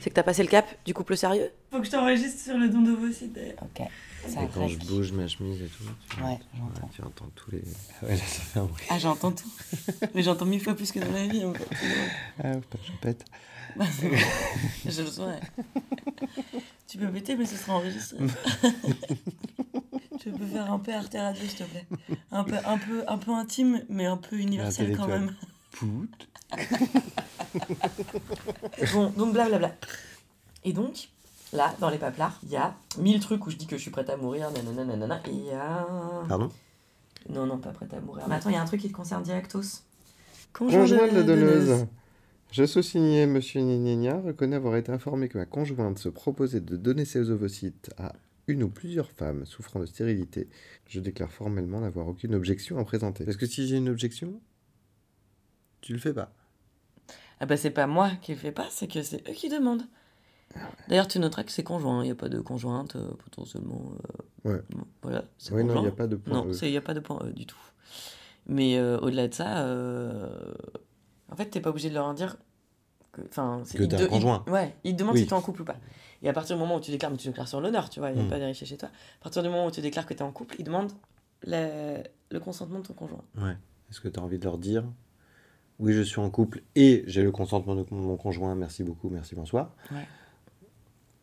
C'est 0.00 0.10
que 0.10 0.14
t'as 0.14 0.22
passé 0.22 0.42
le 0.42 0.48
cap 0.48 0.66
du 0.84 0.94
couple 0.94 1.16
sérieux 1.16 1.50
Faut 1.72 1.78
que 1.80 1.84
je 1.86 1.90
t'enregistre 1.90 2.40
sur 2.40 2.56
le 2.56 2.68
don 2.68 2.82
d'ovocytes. 2.82 3.32
d'ailleurs. 3.32 3.56
Ok. 3.62 3.80
Et 4.28 4.48
quand 4.54 4.68
je 4.68 4.78
bouge 4.78 5.12
ma 5.12 5.26
chemise 5.26 5.60
et 5.62 5.66
tout, 5.66 5.84
tu, 6.10 6.22
Ouais, 6.22 6.38
tu- 6.54 6.96
tu 6.96 7.02
entends 7.02 7.28
tous 7.34 7.50
les. 7.52 7.62
Ah 8.02 8.06
ouais, 8.06 8.10
là, 8.12 8.16
ça 8.18 8.24
fait 8.42 8.60
un 8.60 8.64
bruit. 8.64 8.84
Ah, 8.90 8.98
j'entends 8.98 9.32
tout. 9.32 9.50
Mais 10.14 10.22
j'entends 10.22 10.44
mille 10.46 10.60
fois 10.60 10.74
plus 10.74 10.92
que 10.92 11.00
dans 11.00 11.10
la 11.12 11.26
vie. 11.26 11.44
En 11.44 11.52
fait. 11.54 11.66
Ah, 12.42 12.52
faut 12.54 12.60
pas 12.60 12.78
que 12.78 12.84
je 12.86 12.92
pète. 13.00 13.24
Bah, 13.76 13.84
je 14.86 15.02
le 15.02 15.06
saurais. 15.08 15.40
tu 16.86 16.98
peux 16.98 17.08
péter, 17.10 17.36
mais 17.36 17.44
ce 17.46 17.56
sera 17.56 17.74
enregistré. 17.76 18.18
tu 20.20 20.30
peux 20.30 20.46
faire 20.46 20.72
un 20.72 20.78
peu 20.78 20.92
Arte 20.92 21.14
Radio, 21.14 21.42
s'il 21.46 21.58
te 21.58 21.64
plaît. 21.64 21.86
Un 22.32 22.44
peu, 22.44 22.56
un, 22.64 22.78
peu, 22.78 23.04
un 23.06 23.18
peu 23.18 23.32
intime, 23.32 23.82
mais 23.88 24.06
un 24.06 24.16
peu 24.16 24.36
universel 24.36 24.96
quand 24.96 25.06
même. 25.08 25.34
Bon, 28.92 29.10
donc 29.16 29.32
blablabla. 29.32 29.74
Et 30.64 30.72
donc, 30.72 31.08
là, 31.52 31.74
dans 31.80 31.90
les 31.90 31.98
paplards, 31.98 32.38
il 32.42 32.50
y 32.50 32.56
a 32.56 32.74
mille 32.98 33.20
trucs 33.20 33.46
où 33.46 33.50
je 33.50 33.56
dis 33.56 33.66
que 33.66 33.76
je 33.76 33.82
suis 33.82 33.90
prête 33.90 34.10
à 34.10 34.16
mourir, 34.16 34.50
nanana, 34.50 34.84
nanana, 34.84 35.20
et 35.26 35.30
il 35.30 35.46
y 35.46 35.52
a... 35.52 35.86
Pardon? 36.28 36.50
Non, 37.28 37.46
non, 37.46 37.58
pas 37.58 37.70
prête 37.70 37.92
à 37.94 38.00
mourir. 38.00 38.24
Mais 38.28 38.36
attends, 38.36 38.50
il 38.50 38.54
y 38.54 38.56
a 38.56 38.62
un 38.62 38.66
truc 38.66 38.80
qui 38.80 38.88
te 38.88 38.94
concerne 38.94 39.22
directos? 39.22 39.82
Conjoint 40.52 40.86
de 40.86 41.14
la 41.14 41.22
donneuse. 41.22 41.86
Je 42.50 42.64
sous-signais, 42.64 43.26
monsieur 43.26 43.60
Gnénia 43.60 44.20
reconnaît 44.20 44.56
avoir 44.56 44.76
été 44.76 44.90
informé 44.90 45.28
que 45.28 45.36
ma 45.36 45.44
conjointe 45.44 45.98
se 45.98 46.08
proposait 46.08 46.60
de 46.60 46.76
donner 46.76 47.04
ses 47.04 47.30
ovocytes 47.30 47.90
à 47.98 48.14
une 48.46 48.62
ou 48.62 48.70
plusieurs 48.70 49.10
femmes 49.10 49.44
souffrant 49.44 49.80
de 49.80 49.86
stérilité. 49.86 50.48
Je 50.86 51.00
déclare 51.00 51.30
formellement 51.30 51.80
n'avoir 51.80 52.08
aucune 52.08 52.34
objection 52.34 52.78
à 52.78 52.84
présenter. 52.84 53.24
Parce 53.24 53.36
que 53.36 53.44
si 53.44 53.68
j'ai 53.68 53.76
une 53.76 53.90
objection, 53.90 54.40
tu 55.80 55.92
le 55.92 55.98
fais 55.98 56.12
pas. 56.14 56.32
Ah 57.40 57.46
bah 57.46 57.56
c'est 57.56 57.70
pas 57.70 57.86
moi 57.86 58.10
qui 58.22 58.32
le 58.32 58.38
fais 58.38 58.52
pas, 58.52 58.66
c'est 58.70 58.88
que 58.88 59.02
c'est 59.02 59.26
eux 59.28 59.32
qui 59.32 59.48
demandent. 59.48 59.84
D'ailleurs, 60.88 61.06
tu 61.06 61.18
noteras 61.18 61.44
que 61.44 61.52
c'est 61.52 61.62
conjoint, 61.62 62.02
il 62.02 62.06
n'y 62.06 62.10
a 62.10 62.14
pas 62.16 62.28
de 62.30 62.40
conjointe, 62.40 62.96
euh, 62.96 63.10
potentiellement. 63.22 63.92
euh, 64.46 64.50
Ouais. 64.54 64.62
bon, 64.70 64.84
Voilà, 65.02 65.24
c'est 65.36 65.52
Ouais, 65.52 65.62
non, 65.62 65.82
il 65.82 65.84
y 65.84 65.88
a 65.88 65.92
pas 65.92 66.06
de 66.06 66.16
point 66.16 66.32
Non, 66.34 66.46
E. 66.50 66.58
il 66.62 66.70
n'y 66.70 66.76
a 66.76 66.80
pas 66.80 66.94
de 66.94 67.00
point 67.00 67.18
E 67.24 67.32
du 67.32 67.44
tout. 67.46 67.58
Mais 68.46 68.78
euh, 68.78 68.98
au-delà 69.00 69.28
de 69.28 69.34
ça, 69.34 69.58
euh, 69.66 70.54
en 71.30 71.36
fait, 71.36 71.46
t'es 71.50 71.60
pas 71.60 71.68
obligé 71.70 71.90
de 71.90 71.94
leur 71.94 72.06
en 72.06 72.14
dire 72.14 72.38
que. 73.12 73.20
Enfin, 73.28 73.62
Que 73.72 73.82
il 73.82 73.88
t'as 73.88 73.98
te- 73.98 74.02
un 74.02 74.06
il- 74.06 74.10
conjoint. 74.10 74.42
Ouais, 74.48 74.74
il 74.84 74.94
te 74.94 74.98
demande 75.00 75.14
Oui. 75.16 75.20
si 75.20 75.26
t'es 75.26 75.34
en 75.34 75.42
couple 75.42 75.62
ou 75.62 75.64
pas. 75.66 75.76
Et 76.22 76.28
à 76.28 76.32
partir 76.32 76.56
du 76.56 76.60
moment 76.60 76.76
où 76.76 76.80
tu 76.80 76.90
déclares, 76.90 77.10
mais 77.12 77.18
tu 77.18 77.28
déclares 77.28 77.46
sur 77.46 77.60
l'honneur, 77.60 77.90
tu 77.90 78.00
vois, 78.00 78.10
il 78.10 78.16
n'y 78.16 78.22
a 78.22 78.24
Mm. 78.24 78.30
pas 78.30 78.38
vérifier 78.38 78.66
chez 78.66 78.76
toi. 78.78 78.88
À 78.88 79.22
partir 79.22 79.42
du 79.42 79.48
moment 79.50 79.66
où 79.66 79.70
tu 79.70 79.82
déclares 79.82 80.06
que 80.06 80.14
t'es 80.14 80.22
en 80.22 80.32
couple, 80.32 80.56
il 80.58 80.64
demande 80.64 80.90
la- 81.44 81.98
le 82.30 82.40
consentement 82.40 82.78
de 82.80 82.86
ton 82.86 82.94
conjoint. 82.94 83.22
Ouais. 83.36 83.56
Est-ce 83.90 84.00
que 84.00 84.08
tu 84.08 84.18
as 84.18 84.22
envie 84.22 84.38
de 84.38 84.44
leur 84.44 84.56
dire 84.58 84.84
Oui, 85.78 85.92
je 85.92 86.02
suis 86.02 86.18
en 86.20 86.28
couple 86.30 86.62
et 86.74 87.04
j'ai 87.06 87.22
le 87.22 87.30
consentement 87.30 87.76
de 87.76 87.84
mon 87.90 88.16
conjoint, 88.16 88.54
merci 88.56 88.82
beaucoup, 88.82 89.10
merci, 89.10 89.34
bonsoir 89.34 89.74
Ouais. 89.92 90.06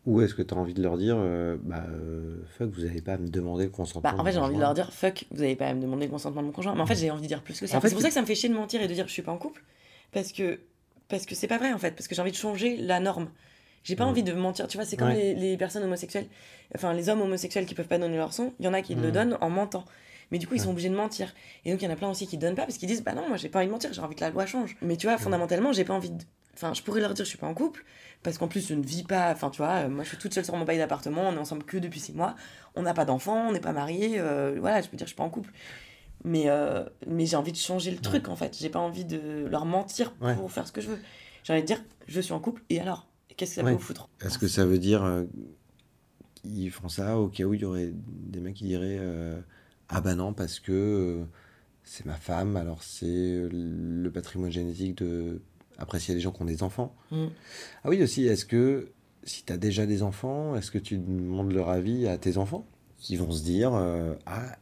Ou 0.06 0.20
est-ce 0.22 0.34
que 0.34 0.42
tu 0.42 0.54
as 0.54 0.56
envie 0.56 0.72
de 0.72 0.80
leur 0.82 0.96
dire 0.96 1.16
euh, 1.18 1.56
Bah, 1.62 1.84
euh, 1.88 2.36
fuck, 2.56 2.70
vous 2.70 2.82
n'avez 2.82 3.00
pas 3.02 3.14
à 3.14 3.18
me 3.18 3.28
demander 3.28 3.64
le 3.64 3.70
consentement 3.70 4.08
Bah, 4.08 4.16
en 4.18 4.24
fait, 4.24 4.32
j'ai 4.32 4.38
envie 4.38 4.54
de 4.54 4.60
leur 4.60 4.72
dire 4.72 4.92
fuck, 4.92 5.24
vous 5.32 5.42
avez 5.42 5.56
pas 5.56 5.66
à 5.66 5.74
me 5.74 5.80
demander 5.82 6.06
le 6.06 6.12
consentement 6.12 6.42
de 6.42 6.46
mon 6.46 6.52
conjoint. 6.52 6.74
Mais 6.76 6.80
en 6.80 6.86
fait, 6.86 6.94
j'ai 6.94 7.10
envie 7.10 7.22
de 7.22 7.26
dire 7.26 7.42
plus 7.42 7.58
que 7.58 7.66
ça. 7.66 7.76
En 7.76 7.80
fait, 7.80 7.88
c'est 7.88 7.94
pour 7.96 8.02
ça 8.02 8.08
que 8.08 8.14
ça 8.14 8.20
me 8.22 8.26
fait 8.26 8.36
chier 8.36 8.48
de 8.48 8.54
mentir 8.54 8.80
et 8.80 8.86
de 8.88 8.94
dire 8.94 9.08
je 9.08 9.12
suis 9.12 9.22
pas 9.22 9.32
en 9.32 9.38
couple. 9.38 9.62
Parce 10.12 10.30
que 10.32 10.60
parce 11.08 11.26
que 11.26 11.34
c'est 11.34 11.48
pas 11.48 11.58
vrai 11.58 11.72
en 11.72 11.78
fait. 11.78 11.90
Parce 11.90 12.06
que 12.08 12.14
j'ai 12.14 12.22
envie 12.22 12.30
de 12.30 12.36
changer 12.36 12.76
la 12.76 13.00
norme. 13.00 13.28
J'ai 13.82 13.96
pas 13.96 14.04
Mm. 14.04 14.08
envie 14.08 14.22
de 14.22 14.32
mentir. 14.32 14.68
Tu 14.68 14.76
vois, 14.78 14.86
c'est 14.86 14.96
comme 14.96 15.08
Ouais. 15.08 15.34
les, 15.34 15.34
les 15.34 15.56
personnes 15.56 15.82
homosexuelles. 15.82 16.26
Enfin, 16.74 16.92
les 16.94 17.08
hommes 17.08 17.20
homosexuels 17.20 17.66
qui 17.66 17.74
peuvent 17.74 17.88
pas 17.88 17.98
donner 17.98 18.16
leur 18.16 18.32
son. 18.32 18.52
Il 18.60 18.64
y 18.64 18.68
en 18.68 18.74
a 18.74 18.82
qui 18.82 18.94
le 18.94 19.08
Mm. 19.08 19.12
donnent 19.12 19.38
en 19.40 19.50
mentant. 19.50 19.84
Mais 20.30 20.38
du 20.38 20.46
coup, 20.48 20.54
ils 20.54 20.60
sont 20.60 20.70
obligés 20.70 20.88
de 20.88 20.96
mentir. 20.96 21.32
Et 21.64 21.70
donc, 21.72 21.80
il 21.82 21.84
y 21.84 21.88
en 21.88 21.92
a 21.92 21.96
plein 21.96 22.10
aussi 22.10 22.26
qui 22.26 22.36
donnent 22.38 22.54
pas 22.56 22.62
parce 22.66 22.78
qu'ils 22.78 22.88
disent 22.88 23.04
bah 23.04 23.14
non, 23.14 23.28
moi 23.28 23.36
j'ai 23.36 23.48
pas 23.48 23.58
envie 23.60 23.68
de 23.68 23.72
mentir, 23.72 23.92
j'ai 23.92 24.00
envie 24.00 24.16
que 24.16 24.20
la 24.20 24.30
loi 24.30 24.44
change. 24.46 24.76
Mais 24.82 24.96
tu 24.96 25.06
vois, 25.06 25.18
fondamentalement, 25.18 25.72
j'ai 25.72 25.84
pas 25.84 25.94
envie 25.94 26.10
de. 26.10 26.22
Enfin, 26.54 26.72
je 26.72 26.82
pourrais 26.82 27.00
leur 27.02 27.12
dire 27.12 27.24
je 27.26 27.28
suis 27.28 27.38
pas 27.38 27.46
en 27.46 27.52
couple 27.54 27.84
parce 28.22 28.38
qu'en 28.38 28.48
plus 28.48 28.66
je 28.66 28.72
ne 28.74 28.82
vis 28.82 29.02
pas. 29.04 29.30
Enfin, 29.30 29.50
tu 29.50 29.58
vois, 29.58 29.84
euh, 29.84 29.88
moi 29.90 30.04
je 30.04 30.08
suis 30.08 30.16
toute 30.16 30.32
seule 30.32 30.44
sur 30.44 30.56
mon 30.56 30.64
bail 30.64 30.78
d'appartement, 30.78 31.28
on 31.28 31.34
est 31.34 31.38
ensemble 31.38 31.64
que 31.64 31.76
depuis 31.76 32.00
six 32.00 32.14
mois, 32.14 32.34
on 32.74 32.82
n'a 32.82 32.94
pas 32.94 33.04
d'enfants, 33.04 33.48
on 33.48 33.52
n'est 33.52 33.60
pas 33.60 33.72
mariés, 33.74 34.14
euh, 34.18 34.56
voilà, 34.58 34.80
je 34.80 34.88
peux 34.88 34.96
dire 34.96 35.06
je 35.06 35.10
suis 35.10 35.16
pas 35.16 35.22
en 35.24 35.28
couple. 35.28 35.52
Mais, 36.24 36.44
euh, 36.48 36.82
mais 37.06 37.26
j'ai 37.26 37.36
envie 37.36 37.52
de 37.52 37.58
changer 37.58 37.90
le 37.90 37.98
truc 37.98 38.28
en 38.28 38.36
fait. 38.36 38.56
J'ai 38.58 38.70
pas 38.70 38.78
envie 38.78 39.04
de 39.04 39.46
leur 39.50 39.66
mentir 39.66 40.12
pour 40.14 40.26
Ouais. 40.26 40.48
faire 40.48 40.66
ce 40.66 40.72
que 40.72 40.80
je 40.80 40.88
veux. 40.88 40.98
J'ai 41.44 41.52
envie 41.52 41.60
de 41.62 41.66
dire 41.66 41.84
je 42.08 42.20
suis 42.22 42.32
en 42.32 42.40
couple 42.40 42.62
et 42.70 42.80
alors? 42.80 43.06
Qu'est-ce 43.36 43.50
que 43.50 43.54
ça 43.56 43.62
Ouais. 43.62 43.72
peut 43.72 43.76
vous 43.76 43.82
foutre? 43.82 44.08
Est-ce 44.24 44.38
que 44.38 44.48
ça 44.48 44.64
veut 44.64 44.78
dire 44.78 45.04
euh, 45.04 45.24
qu'ils 46.42 46.70
font 46.70 46.88
ça 46.88 47.18
au 47.18 47.28
cas 47.28 47.44
où 47.44 47.52
il 47.52 47.60
y 47.60 47.64
aurait 47.66 47.90
des 47.92 48.40
mecs 48.40 48.54
qui 48.54 48.64
diraient 48.64 48.98
Ah 49.88 50.00
bah 50.00 50.14
non, 50.14 50.32
parce 50.32 50.58
que 50.60 50.72
euh, 50.72 51.24
c'est 51.84 52.06
ma 52.06 52.14
femme, 52.14 52.56
alors 52.56 52.82
c'est 52.82 53.06
euh, 53.06 53.48
le 53.52 54.10
patrimoine 54.10 54.50
génétique 54.50 54.96
de 54.98 55.40
apprécier 55.78 56.14
les 56.14 56.20
gens 56.20 56.32
qui 56.32 56.42
ont 56.42 56.46
des 56.46 56.62
enfants. 56.62 56.94
Mm. 57.10 57.26
Ah 57.84 57.88
oui, 57.90 58.02
aussi, 58.02 58.26
est-ce 58.26 58.44
que 58.46 58.90
si 59.24 59.44
tu 59.44 59.52
as 59.52 59.56
déjà 59.58 59.86
des 59.86 60.02
enfants, 60.02 60.56
est-ce 60.56 60.70
que 60.70 60.78
tu 60.78 60.98
demandes 60.98 61.52
leur 61.52 61.68
avis 61.68 62.06
à 62.08 62.16
tes 62.18 62.36
enfants? 62.38 62.66
Qui 62.98 63.16
vont 63.16 63.30
se 63.30 63.44
dire 63.44 63.74
euh, 63.74 64.14
Ah, 64.24 64.56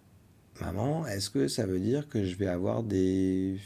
maman, 0.60 1.06
est-ce 1.06 1.30
que 1.30 1.46
ça 1.48 1.66
veut 1.66 1.78
dire 1.80 2.08
que 2.08 2.24
je 2.24 2.34
vais 2.36 2.48
avoir 2.48 2.82
des 2.82 3.58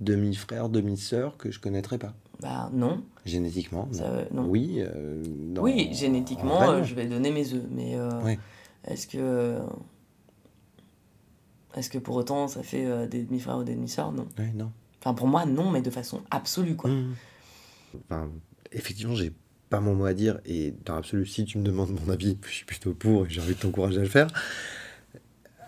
demi-frères, 0.00 0.68
demi-sœurs 0.68 1.36
que 1.36 1.50
je 1.50 1.60
connaîtrais 1.60 1.98
pas? 1.98 2.14
Bah 2.40 2.70
non. 2.72 3.04
Génétiquement 3.24 3.88
Ça, 3.92 4.02
non. 4.08 4.14
euh, 4.16 4.24
non. 4.32 4.46
Oui, 4.48 4.76
euh, 4.78 5.22
dans- 5.52 5.62
Oui, 5.62 5.88
en 5.90 5.94
génétiquement, 5.94 6.82
je 6.82 6.94
vais 6.94 7.06
donner 7.06 7.30
mes 7.30 7.52
œufs. 7.52 7.62
Mais 7.70 7.96
Ouais. 8.24 8.38
est-ce 8.88 9.06
que. 9.06 9.58
Est-ce 11.76 11.90
que 11.90 11.98
pour 11.98 12.16
autant 12.16 12.48
ça 12.48 12.62
fait 12.62 12.86
euh, 12.86 13.06
des 13.06 13.22
demi-frères 13.22 13.58
ou 13.58 13.64
des 13.64 13.74
demi-sœurs? 13.74 14.12
Non. 14.12 14.26
Ouais, 14.38 14.52
non. 14.54 14.70
Enfin, 15.00 15.14
pour 15.14 15.26
moi, 15.26 15.44
non, 15.44 15.70
mais 15.70 15.82
de 15.82 15.90
façon 15.90 16.22
absolue, 16.30 16.76
quoi. 16.76 16.90
Mmh. 16.90 17.14
Enfin, 18.04 18.30
effectivement, 18.72 19.14
j'ai 19.14 19.32
pas 19.68 19.80
mon 19.80 19.94
mot 19.94 20.06
à 20.06 20.14
dire 20.14 20.40
et 20.46 20.72
dans 20.84 20.94
l'absolu, 20.94 21.26
si 21.26 21.44
tu 21.44 21.58
me 21.58 21.64
demandes 21.64 21.90
mon 21.90 22.12
avis, 22.12 22.38
je 22.46 22.50
suis 22.50 22.64
plutôt 22.64 22.94
pour 22.94 23.26
et 23.26 23.30
j'ai 23.30 23.40
envie 23.40 23.54
de 23.54 23.60
t'encourager 23.60 23.98
à 23.98 24.02
le 24.02 24.08
faire. 24.08 24.28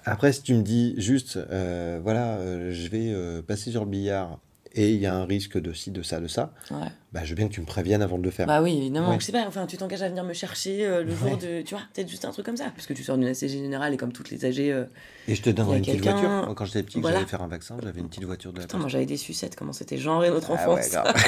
Après, 0.04 0.32
si 0.32 0.42
tu 0.42 0.54
me 0.54 0.62
dis 0.62 0.94
juste, 0.98 1.36
euh, 1.36 2.00
voilà, 2.02 2.36
euh, 2.36 2.72
je 2.72 2.88
vais 2.88 3.12
euh, 3.12 3.42
passer 3.42 3.72
sur 3.72 3.84
le 3.84 3.90
billard 3.90 4.38
et 4.76 4.90
il 4.92 5.00
y 5.00 5.06
a 5.06 5.14
un 5.14 5.24
risque 5.24 5.58
de 5.58 5.72
ci, 5.72 5.90
de 5.90 6.02
ça, 6.02 6.20
de 6.20 6.28
ça, 6.28 6.52
Ouais. 6.70 6.86
bah, 7.12 7.22
je 7.24 7.30
veux 7.30 7.34
bien 7.34 7.48
que 7.48 7.52
tu 7.54 7.60
me 7.60 7.66
préviennes 7.66 8.02
avant 8.02 8.18
de 8.18 8.22
le 8.22 8.30
faire. 8.30 8.46
Bah 8.46 8.62
oui, 8.62 8.76
évidemment. 8.76 9.08
Ouais. 9.10 9.16
Je 9.18 9.24
sais 9.24 9.32
pas, 9.32 9.44
enfin, 9.48 9.66
tu 9.66 9.76
t'engages 9.76 10.02
à 10.02 10.08
venir 10.08 10.22
me 10.22 10.32
chercher 10.34 10.84
euh, 10.86 11.02
le 11.02 11.14
jour 11.16 11.36
de. 11.38 11.62
Tu 11.62 11.74
vois, 11.74 11.82
peut-être 11.94 12.08
juste 12.08 12.24
un 12.26 12.30
truc 12.30 12.46
comme 12.46 12.56
ça. 12.56 12.66
Parce 12.76 12.86
que 12.86 12.92
tu 12.92 13.02
sors 13.02 13.16
d'une 13.18 13.26
ACG 13.26 13.48
générale 13.48 13.94
et 13.94 13.96
comme 13.96 14.12
toutes 14.12 14.30
les 14.30 14.44
AG. 14.44 14.60
euh, 14.60 14.84
Et 15.26 15.34
je 15.34 15.42
te 15.42 15.48
a 15.48 15.62
une 15.76 15.82
petite 15.82 16.02
voiture. 16.04 16.28
Moi, 16.28 16.54
quand 16.54 16.66
j'étais 16.66 16.82
petit, 16.82 17.00
Voilà. 17.00 17.16
j'allais 17.16 17.28
faire 17.28 17.42
un 17.42 17.48
vaccin, 17.48 17.76
j'avais 17.82 18.00
une 18.00 18.08
petite 18.08 18.24
voiture 18.24 18.52
de 18.52 18.58
la 18.58 18.64
Putain, 18.66 18.78
moi 18.78 18.88
j'avais 18.88 19.06
des 19.06 19.16
sucettes, 19.16 19.56
comment 19.56 19.72
c'était 19.72 19.96
genré 19.98 20.30
notre 20.30 20.52
Ah 20.52 20.68
ouais, 20.68 20.74
enfance. 20.80 20.90
grave. 20.90 21.14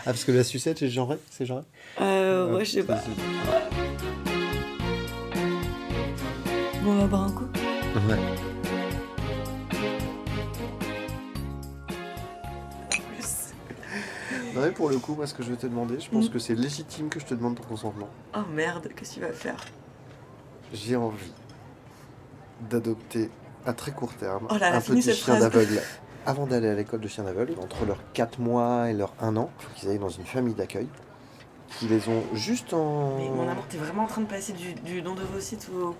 Ah, 0.00 0.12
parce 0.12 0.24
que 0.24 0.32
la 0.32 0.42
sucette, 0.44 0.78
c'est 0.78 0.88
genré 0.88 1.18
C'est 1.30 1.44
genré 1.44 1.62
euh, 2.00 2.56
ouais, 2.56 2.64
je 2.64 2.70
sais 2.70 2.82
pas. 2.82 3.02
Bon, 6.82 6.90
on 6.92 6.98
va 7.00 7.06
boire 7.06 7.24
un 7.24 7.30
coup 7.32 7.44
Ouais. 8.08 8.16
Non, 14.54 14.60
mais 14.62 14.70
pour 14.70 14.88
le 14.90 14.98
coup, 14.98 15.14
moi, 15.14 15.26
ce 15.26 15.34
que 15.34 15.42
je 15.42 15.50
vais 15.50 15.56
te 15.56 15.66
demander, 15.66 15.98
je 16.00 16.10
pense 16.10 16.28
Mm. 16.28 16.32
que 16.32 16.38
c'est 16.38 16.54
légitime 16.54 17.08
que 17.08 17.20
je 17.20 17.26
te 17.26 17.34
demande 17.34 17.56
ton 17.56 17.62
consentement. 17.64 18.08
Oh 18.36 18.40
merde, 18.52 18.88
qu'est-ce 18.96 19.10
que 19.10 19.14
tu 19.16 19.20
vas 19.20 19.32
faire? 19.32 19.64
J'ai 20.72 20.96
envie 20.96 21.32
d'adopter 22.70 23.30
à 23.66 23.72
très 23.72 23.92
court 23.92 24.12
terme 24.14 24.46
Oh 24.50 24.56
là 24.58 24.74
un 24.76 24.80
petit 24.80 25.12
chien 25.12 25.38
d'aveugle. 25.38 25.80
Avant 26.26 26.46
d'aller 26.46 26.68
à 26.68 26.74
l'école 26.74 27.00
de 27.00 27.08
chien 27.08 27.24
d'aveugle, 27.24 27.54
entre 27.62 27.86
leurs 27.86 28.00
4 28.12 28.38
mois 28.40 28.90
et 28.90 28.92
leurs 28.92 29.14
1 29.20 29.36
an, 29.36 29.50
il 29.58 29.64
faut 29.64 29.70
qu'ils 29.74 29.88
aillent 29.88 29.98
dans 29.98 30.08
une 30.10 30.26
famille 30.26 30.54
d'accueil. 30.54 30.88
Qui 31.78 31.86
les 31.86 32.08
ont 32.08 32.22
juste 32.34 32.72
en. 32.74 33.16
Mais 33.18 33.28
mon 33.28 33.48
amour, 33.48 33.64
t'es 33.68 33.76
vraiment 33.78 34.04
en 34.04 34.06
train 34.06 34.22
de 34.22 34.26
passer 34.26 34.52
du, 34.54 34.72
du 34.74 35.02
don 35.02 35.14
de 35.14 35.20
vos 35.22 35.38
sites 35.40 35.68
au... 35.74 35.94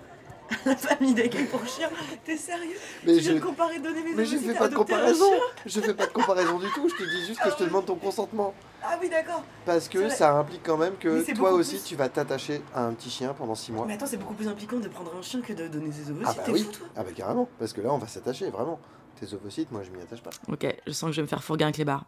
la 0.65 0.75
famille 0.75 1.13
d'accueil 1.13 1.45
pour 1.45 1.65
chiens 1.67 1.89
T'es 2.25 2.37
sérieux 2.37 2.75
Mais 3.05 3.15
Tu 3.15 3.19
viens 3.21 3.31
je- 3.31 3.37
de 3.37 3.43
comparer 3.43 3.79
donner 3.79 4.01
mes 4.03 4.13
Mais 4.13 4.25
je 4.25 4.35
ovocytes 4.35 4.51
fais 4.53 4.57
pas 4.57 4.67
de 4.67 4.75
comparaison 4.75 5.29
Je 5.65 5.79
fais 5.81 5.93
pas 5.93 6.05
de 6.07 6.11
comparaison 6.11 6.57
du 6.59 6.67
tout, 6.73 6.89
je 6.89 6.95
te 6.95 7.09
dis 7.09 7.25
juste 7.25 7.41
que 7.41 7.49
je 7.49 7.55
te 7.55 7.63
demande 7.63 7.85
ton 7.85 7.95
consentement. 7.95 8.53
Ah 8.83 8.97
oui, 9.01 9.09
d'accord. 9.09 9.43
Parce 9.65 9.89
que 9.89 10.09
ça 10.09 10.33
implique 10.37 10.63
quand 10.63 10.77
même 10.77 10.95
que 10.97 11.33
toi 11.33 11.51
aussi 11.51 11.75
plus. 11.75 11.83
tu 11.83 11.95
vas 11.95 12.07
t'attacher 12.09 12.61
à 12.73 12.85
un 12.85 12.93
petit 12.93 13.09
chien 13.09 13.33
pendant 13.33 13.55
6 13.55 13.71
mois. 13.73 13.85
Mais 13.85 13.93
attends, 13.95 14.05
c'est 14.07 14.17
beaucoup 14.17 14.33
plus 14.33 14.47
impliquant 14.47 14.77
de 14.79 14.87
prendre 14.87 15.13
un 15.15 15.21
chien 15.21 15.41
que 15.41 15.53
de 15.53 15.67
donner 15.67 15.91
ses 15.91 16.09
ovocytes. 16.11 16.27
Ah 16.29 16.33
bah 16.45 16.51
oui, 16.53 16.63
fou, 16.63 16.71
toi 16.71 16.87
ah 16.95 17.03
bah 17.03 17.11
carrément, 17.15 17.49
parce 17.59 17.73
que 17.73 17.81
là 17.81 17.91
on 17.93 17.97
va 17.97 18.07
s'attacher 18.07 18.49
vraiment. 18.49 18.79
Tes 19.19 19.33
ovocytes, 19.33 19.71
moi 19.71 19.81
je 19.83 19.91
m'y 19.91 20.01
attache 20.01 20.21
pas. 20.23 20.29
Ok, 20.47 20.65
je 20.87 20.91
sens 20.93 21.09
que 21.09 21.11
je 21.13 21.17
vais 21.17 21.23
me 21.23 21.27
faire 21.27 21.43
fourguer 21.43 21.65
un 21.65 21.71
clébard. 21.73 22.05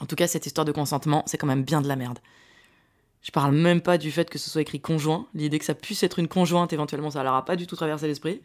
En 0.00 0.06
tout 0.06 0.16
cas, 0.16 0.26
cette 0.26 0.46
histoire 0.46 0.64
de 0.64 0.72
consentement, 0.72 1.22
c'est 1.26 1.36
quand 1.36 1.46
même 1.46 1.62
bien 1.62 1.80
de 1.82 1.88
la 1.88 1.94
merde. 1.96 2.18
Je 3.22 3.30
parle 3.30 3.54
même 3.54 3.80
pas 3.80 3.98
du 3.98 4.10
fait 4.10 4.28
que 4.28 4.38
ce 4.38 4.50
soit 4.50 4.62
écrit 4.62 4.80
conjoint. 4.80 5.26
L'idée 5.34 5.58
que 5.58 5.64
ça 5.64 5.74
puisse 5.74 6.02
être 6.02 6.18
une 6.18 6.28
conjointe, 6.28 6.72
éventuellement, 6.72 7.10
ça 7.10 7.22
leur 7.22 7.34
a 7.34 7.44
pas 7.44 7.56
du 7.56 7.66
tout 7.66 7.76
traversé 7.76 8.08
l'esprit. 8.08 8.42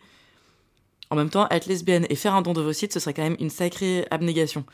En 1.09 1.15
même 1.15 1.29
temps, 1.29 1.47
être 1.49 1.65
lesbienne 1.65 2.05
et 2.09 2.15
faire 2.15 2.35
un 2.35 2.41
don 2.41 2.53
d'ovocytes, 2.53 2.93
ce 2.93 2.99
serait 2.99 3.13
quand 3.13 3.23
même 3.23 3.37
une 3.39 3.49
sacrée 3.49 4.05
abnégation. 4.11 4.65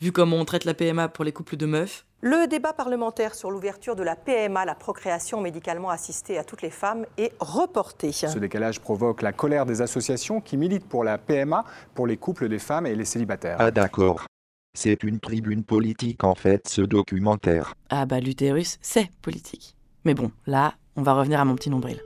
Vu 0.00 0.12
comment 0.12 0.36
on 0.36 0.44
traite 0.44 0.64
la 0.64 0.74
PMA 0.74 1.08
pour 1.08 1.24
les 1.24 1.32
couples 1.32 1.56
de 1.56 1.66
meufs, 1.66 2.04
Le 2.20 2.46
débat 2.46 2.72
parlementaire 2.72 3.34
sur 3.34 3.50
l'ouverture 3.50 3.96
de 3.96 4.02
la 4.02 4.16
PMA, 4.16 4.64
la 4.64 4.74
procréation 4.74 5.40
médicalement 5.40 5.90
assistée 5.90 6.36
à 6.38 6.44
toutes 6.44 6.62
les 6.62 6.70
femmes, 6.70 7.06
est 7.16 7.32
reporté. 7.40 8.12
Ce 8.12 8.38
décalage 8.38 8.80
provoque 8.80 9.22
la 9.22 9.32
colère 9.32 9.66
des 9.66 9.80
associations 9.82 10.40
qui 10.40 10.56
militent 10.56 10.88
pour 10.88 11.04
la 11.04 11.16
PMA 11.16 11.64
pour 11.94 12.06
les 12.06 12.16
couples 12.16 12.48
des 12.48 12.58
femmes 12.58 12.86
et 12.86 12.94
les 12.94 13.04
célibataires. 13.04 13.56
Ah 13.58 13.70
d'accord. 13.70 14.27
C'est 14.74 15.02
une 15.02 15.18
tribune 15.18 15.64
politique 15.64 16.24
en 16.24 16.34
fait 16.34 16.68
ce 16.68 16.82
documentaire. 16.82 17.74
ah 17.90 18.06
bah 18.06 18.20
l'utérus, 18.20 18.78
c'est 18.80 19.10
politique. 19.22 19.74
Mais 20.04 20.14
bon, 20.14 20.30
là, 20.46 20.74
on 20.96 21.02
va 21.02 21.14
revenir 21.14 21.40
à 21.40 21.44
mon 21.44 21.56
petit 21.56 21.70
nombril. 21.70 22.00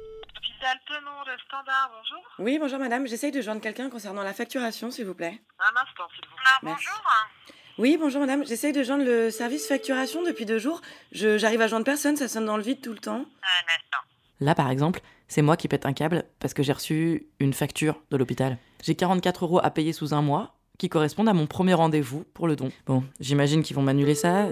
Altenon, 0.64 1.10
le 1.26 1.38
standard, 1.44 1.90
bonjour. 1.92 2.24
Oui, 2.38 2.58
bonjour 2.60 2.78
madame, 2.78 3.06
j'essaye 3.06 3.32
de 3.32 3.40
joindre 3.42 3.60
quelqu'un 3.60 3.90
concernant 3.90 4.22
la 4.22 4.32
facturation, 4.32 4.90
s'il 4.90 5.04
vous 5.06 5.14
plaît. 5.14 5.40
Un 5.58 5.80
instant, 5.82 6.04
s'il 6.14 6.24
vous 6.28 6.36
plaît. 6.36 6.72
Bonjour. 6.72 7.02
Oui, 7.78 7.96
bonjour 8.00 8.20
madame, 8.20 8.46
j'essaye 8.46 8.72
de 8.72 8.82
joindre 8.82 9.04
le 9.04 9.30
service 9.30 9.66
facturation 9.66 10.22
depuis 10.22 10.46
deux 10.46 10.58
jours. 10.58 10.80
Je, 11.10 11.36
j'arrive 11.36 11.60
à 11.62 11.66
joindre 11.66 11.84
personne, 11.84 12.16
ça 12.16 12.28
sonne 12.28 12.46
dans 12.46 12.56
le 12.56 12.62
vide 12.62 12.80
tout 12.80 12.92
le 12.92 12.98
temps. 12.98 13.16
Un 13.18 13.66
instant. 13.76 13.98
Là, 14.40 14.54
par 14.54 14.70
exemple, 14.70 15.00
c'est 15.28 15.42
moi 15.42 15.56
qui 15.56 15.68
pète 15.68 15.84
un 15.84 15.92
câble 15.92 16.24
parce 16.38 16.54
que 16.54 16.62
j'ai 16.62 16.72
reçu 16.72 17.26
une 17.40 17.52
facture 17.52 18.00
de 18.10 18.16
l'hôpital. 18.16 18.56
J'ai 18.82 18.94
44 18.94 19.44
euros 19.44 19.60
à 19.62 19.70
payer 19.70 19.92
sous 19.92 20.14
un 20.14 20.22
mois 20.22 20.54
qui 20.78 20.88
correspondent 20.88 21.28
à 21.28 21.34
mon 21.34 21.46
premier 21.46 21.74
rendez-vous 21.74 22.24
pour 22.34 22.48
le 22.48 22.56
don. 22.56 22.70
Bon, 22.86 23.04
j'imagine 23.20 23.62
qu'ils 23.62 23.76
vont 23.76 23.82
m'annuler 23.82 24.14
ça. 24.14 24.46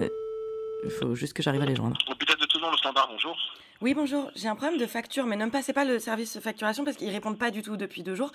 Il 0.83 0.89
faut 0.89 1.15
juste 1.15 1.33
que 1.33 1.43
j'arrive 1.43 1.61
à 1.61 1.65
les 1.65 1.75
joindre. 1.75 1.97
Hôpital 2.09 2.37
de 2.37 2.45
Toulon, 2.45 2.71
le 2.71 2.77
standard, 2.77 3.07
bonjour. 3.11 3.37
Oui, 3.81 3.93
bonjour, 3.95 4.29
j'ai 4.35 4.47
un 4.47 4.55
problème 4.55 4.79
de 4.79 4.85
facture, 4.85 5.25
mais 5.25 5.35
ne 5.35 5.45
me 5.45 5.51
passez 5.51 5.73
pas 5.73 5.85
le 5.85 5.97
service 5.97 6.39
facturation 6.39 6.85
parce 6.85 6.97
qu'ils 6.97 7.09
répondent 7.09 7.39
pas 7.39 7.49
du 7.49 7.63
tout 7.63 7.77
depuis 7.77 8.03
deux 8.03 8.15
jours. 8.15 8.31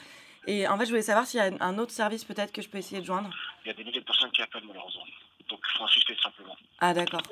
Et 0.48 0.66
en 0.66 0.76
fait, 0.76 0.84
je 0.86 0.90
voulais 0.90 1.02
savoir 1.02 1.26
s'il 1.26 1.38
y 1.38 1.42
a 1.42 1.50
un 1.60 1.78
autre 1.78 1.92
service 1.92 2.24
peut-être 2.24 2.52
que 2.52 2.62
je 2.62 2.68
peux 2.68 2.78
essayer 2.78 3.00
de 3.00 3.06
joindre. 3.06 3.30
Il 3.64 3.68
y 3.68 3.70
a 3.70 3.74
des 3.74 3.84
milliers 3.84 4.00
de 4.00 4.04
personnes 4.04 4.30
qui 4.30 4.42
appellent 4.42 4.64
malheureusement. 4.66 5.02
Donc 5.48 5.60
il 5.62 5.78
faut 5.78 5.84
insister 5.84 6.14
simplement. 6.22 6.56
Ah, 6.80 6.94
d'accord. 6.94 7.22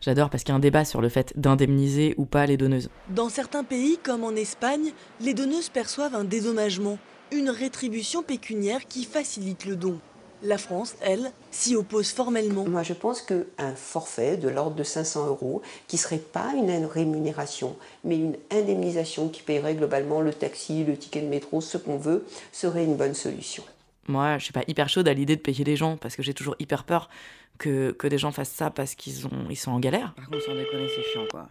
J'adore 0.00 0.30
parce 0.30 0.44
qu'il 0.44 0.50
y 0.50 0.52
a 0.52 0.56
un 0.56 0.60
débat 0.60 0.84
sur 0.84 1.00
le 1.00 1.08
fait 1.08 1.32
d'indemniser 1.38 2.14
ou 2.18 2.26
pas 2.26 2.46
les 2.46 2.56
donneuses. 2.56 2.90
Dans 3.08 3.28
certains 3.28 3.64
pays, 3.64 3.98
comme 4.02 4.22
en 4.22 4.32
Espagne, 4.36 4.92
les 5.20 5.32
donneuses 5.32 5.70
perçoivent 5.70 6.14
un 6.14 6.24
dédommagement, 6.24 6.98
une 7.34 7.50
rétribution 7.50 8.22
pécuniaire 8.22 8.86
qui 8.86 9.04
facilite 9.04 9.64
le 9.66 9.76
don. 9.76 9.98
La 10.42 10.58
France, 10.58 10.94
elle, 11.00 11.32
s'y 11.50 11.74
oppose 11.74 12.10
formellement. 12.10 12.64
Moi, 12.66 12.82
je 12.82 12.92
pense 12.92 13.22
qu'un 13.22 13.74
forfait 13.76 14.36
de 14.36 14.48
l'ordre 14.48 14.76
de 14.76 14.82
500 14.82 15.26
euros, 15.28 15.62
qui 15.88 15.96
ne 15.96 16.00
serait 16.00 16.18
pas 16.18 16.52
une 16.54 16.84
rémunération, 16.84 17.76
mais 18.04 18.16
une 18.16 18.36
indemnisation 18.50 19.28
qui 19.28 19.42
paierait 19.42 19.74
globalement 19.74 20.20
le 20.20 20.34
taxi, 20.34 20.84
le 20.84 20.96
ticket 20.98 21.22
de 21.22 21.28
métro, 21.28 21.60
ce 21.62 21.78
qu'on 21.78 21.96
veut, 21.96 22.26
serait 22.52 22.84
une 22.84 22.96
bonne 22.96 23.14
solution. 23.14 23.62
moi, 24.06 24.36
je 24.38 24.44
suis 24.44 24.52
pas 24.52 24.64
hyper 24.68 24.88
chaude 24.90 25.08
à 25.08 25.14
l'idée 25.14 25.36
de 25.36 25.40
payer 25.40 25.64
les 25.64 25.76
gens 25.76 25.96
parce 25.96 26.14
que 26.14 26.22
j'ai 26.22 26.34
toujours 26.34 26.56
hyper 26.58 26.84
peur 26.84 27.08
que, 27.56 27.92
que 27.92 28.06
des 28.06 28.18
gens 28.18 28.30
fassent 28.32 28.50
ça 28.50 28.68
parce 28.70 28.94
qu'ils 28.94 29.26
ont, 29.26 29.46
ils 29.48 29.56
sont 29.56 29.70
en 29.70 29.80
galère. 29.80 30.12
Par 30.14 30.28
contre, 30.28 30.44
sans 30.44 30.54
déconner, 30.54 30.88
c'est 30.94 31.10
chiant, 31.12 31.24
quoi. 31.30 31.48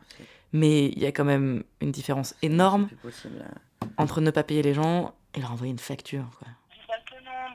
Mais 0.52 0.86
il 0.88 1.00
y 1.00 1.08
a 1.08 1.12
quand 1.12 1.24
même 1.26 1.64
une 1.82 1.92
différence 1.92 2.36
énorme 2.44 2.90
possible. 3.02 3.42
euh. 3.42 3.88
entre 3.98 4.22
ne 4.22 4.30
pas 4.30 4.44
payer 4.44 4.62
les 4.62 4.76
gens 4.76 5.16
et 5.36 5.40
leur 5.42 5.52
envoyer 5.52 5.72
une 5.72 5.80
facture. 5.80 6.26
Quoi. 6.40 6.48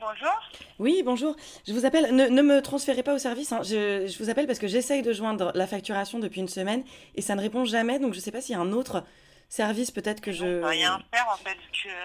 bonjour. 0.00 0.42
Oui, 0.78 1.02
bonjour. 1.04 1.36
Je 1.66 1.72
vous 1.72 1.84
appelle. 1.84 2.14
Ne, 2.14 2.28
ne 2.28 2.42
me 2.42 2.60
transférez 2.62 3.02
pas 3.02 3.14
au 3.14 3.18
service. 3.18 3.52
hein. 3.52 3.62
Je, 3.62 4.06
je 4.06 4.18
vous 4.22 4.30
appelle 4.30 4.46
parce 4.46 4.58
que 4.58 4.68
j'essaye 4.68 5.02
de 5.02 5.12
joindre 5.12 5.52
la 5.54 5.66
facturation 5.66 6.18
depuis 6.18 6.40
une 6.40 6.48
semaine 6.48 6.84
et 7.14 7.22
ça 7.22 7.34
ne 7.34 7.40
répond 7.40 7.64
jamais. 7.64 7.98
Donc 7.98 8.14
je 8.14 8.20
sais 8.20 8.32
pas 8.32 8.40
s'il 8.40 8.54
y 8.54 8.58
a 8.58 8.60
un 8.60 8.72
autre 8.72 9.04
service 9.48 9.90
peut-être 9.90 10.20
que 10.20 10.32
je. 10.32 10.44
On 10.58 10.60
peut 10.62 10.66
rien 10.68 11.00
faire 11.12 11.28
en 11.28 11.36
fait, 11.36 11.56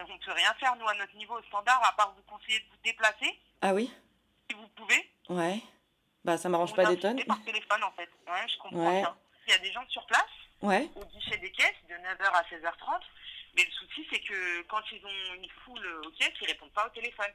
on 0.10 0.18
peut 0.26 0.32
rien 0.32 0.54
faire 0.60 0.76
nous 0.80 0.88
à 0.88 0.94
notre 0.96 1.16
niveau 1.16 1.38
au 1.38 1.44
standard, 1.44 1.82
à 1.84 1.96
part 1.96 2.14
vous 2.16 2.24
conseiller 2.24 2.60
de 2.60 2.66
vous 2.66 2.82
déplacer, 2.84 3.38
Ah 3.62 3.74
oui? 3.74 3.92
si 4.50 4.56
vous 4.56 4.68
pouvez. 4.76 5.10
Ouais. 5.30 5.60
Bah 6.24 6.38
ça 6.38 6.48
m'arrange 6.50 6.74
pas 6.74 6.86
des 6.86 6.98
tonnes. 6.98 7.22
par 7.26 7.44
téléphone 7.44 7.84
en 7.84 7.92
fait. 7.92 8.10
Ouais, 8.28 8.48
je 8.48 8.58
comprends 8.60 8.78
Ouais. 9.02 9.04
Il 9.48 9.52
y 9.52 9.56
a 9.56 9.60
des 9.60 9.72
gens 9.74 9.84
sur 9.90 10.06
place, 10.06 10.24
Ouais. 10.62 10.90
au 10.96 11.04
guichet 11.06 11.38
des 11.40 11.52
caisses, 11.52 11.76
de 11.90 11.96
9h 11.96 12.32
à 12.32 12.44
16h30. 12.44 13.02
Mais 13.56 13.64
le 13.64 13.72
souci, 13.72 14.06
c'est 14.12 14.20
que 14.20 14.62
quand 14.64 14.82
ils 14.92 15.06
ont 15.06 15.36
une 15.42 15.50
foule 15.66 15.86
aux 16.06 16.10
caisses, 16.12 16.34
ils 16.42 16.48
répondent 16.48 16.72
pas 16.74 16.88
au 16.88 16.90
téléphone. 16.90 17.28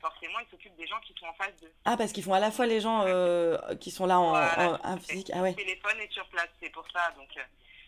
Forcément, 0.00 0.38
ils 0.40 0.50
s'occupent 0.50 0.76
des 0.76 0.86
gens 0.86 1.00
qui 1.06 1.12
sont 1.18 1.26
en 1.26 1.32
face 1.34 1.54
d'eux. 1.60 1.72
Ah 1.84 1.96
parce 1.96 2.12
qu'ils 2.12 2.22
font 2.22 2.34
à 2.34 2.38
la 2.40 2.50
fois 2.50 2.66
les 2.66 2.80
gens 2.80 3.02
euh, 3.06 3.56
qui 3.76 3.90
sont 3.90 4.06
là 4.06 4.20
en, 4.20 4.30
Voilà, 4.30 4.78
en- 4.84 4.92
en 4.92 4.98
physique. 4.98 5.30
Ah 5.32 5.38
Le 5.38 5.42
ouais. 5.44 5.54
téléphone 5.54 5.98
est 6.00 6.12
sur 6.12 6.26
place, 6.28 6.48
c'est 6.62 6.70
pour 6.70 6.86
ça. 6.92 7.10
Donc, 7.16 7.28
euh, 7.36 7.40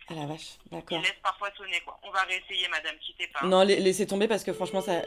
Ah 0.09 0.15
la 0.15 0.25
vache. 0.25 0.57
ils 0.65 0.71
D'accord. 0.71 1.01
laissent 1.01 1.13
parfois 1.23 1.49
sonner 1.55 1.79
quoi. 1.85 1.99
On 2.03 2.11
va 2.11 2.23
réessayer, 2.23 2.67
madame, 2.67 2.95
quittez 2.99 3.27
pas. 3.27 3.45
Non, 3.45 3.59
la- 3.59 3.75
laissez 3.75 4.07
tomber 4.07 4.27
parce 4.27 4.43
que 4.43 4.51
franchement 4.51 4.81
ça. 4.81 5.01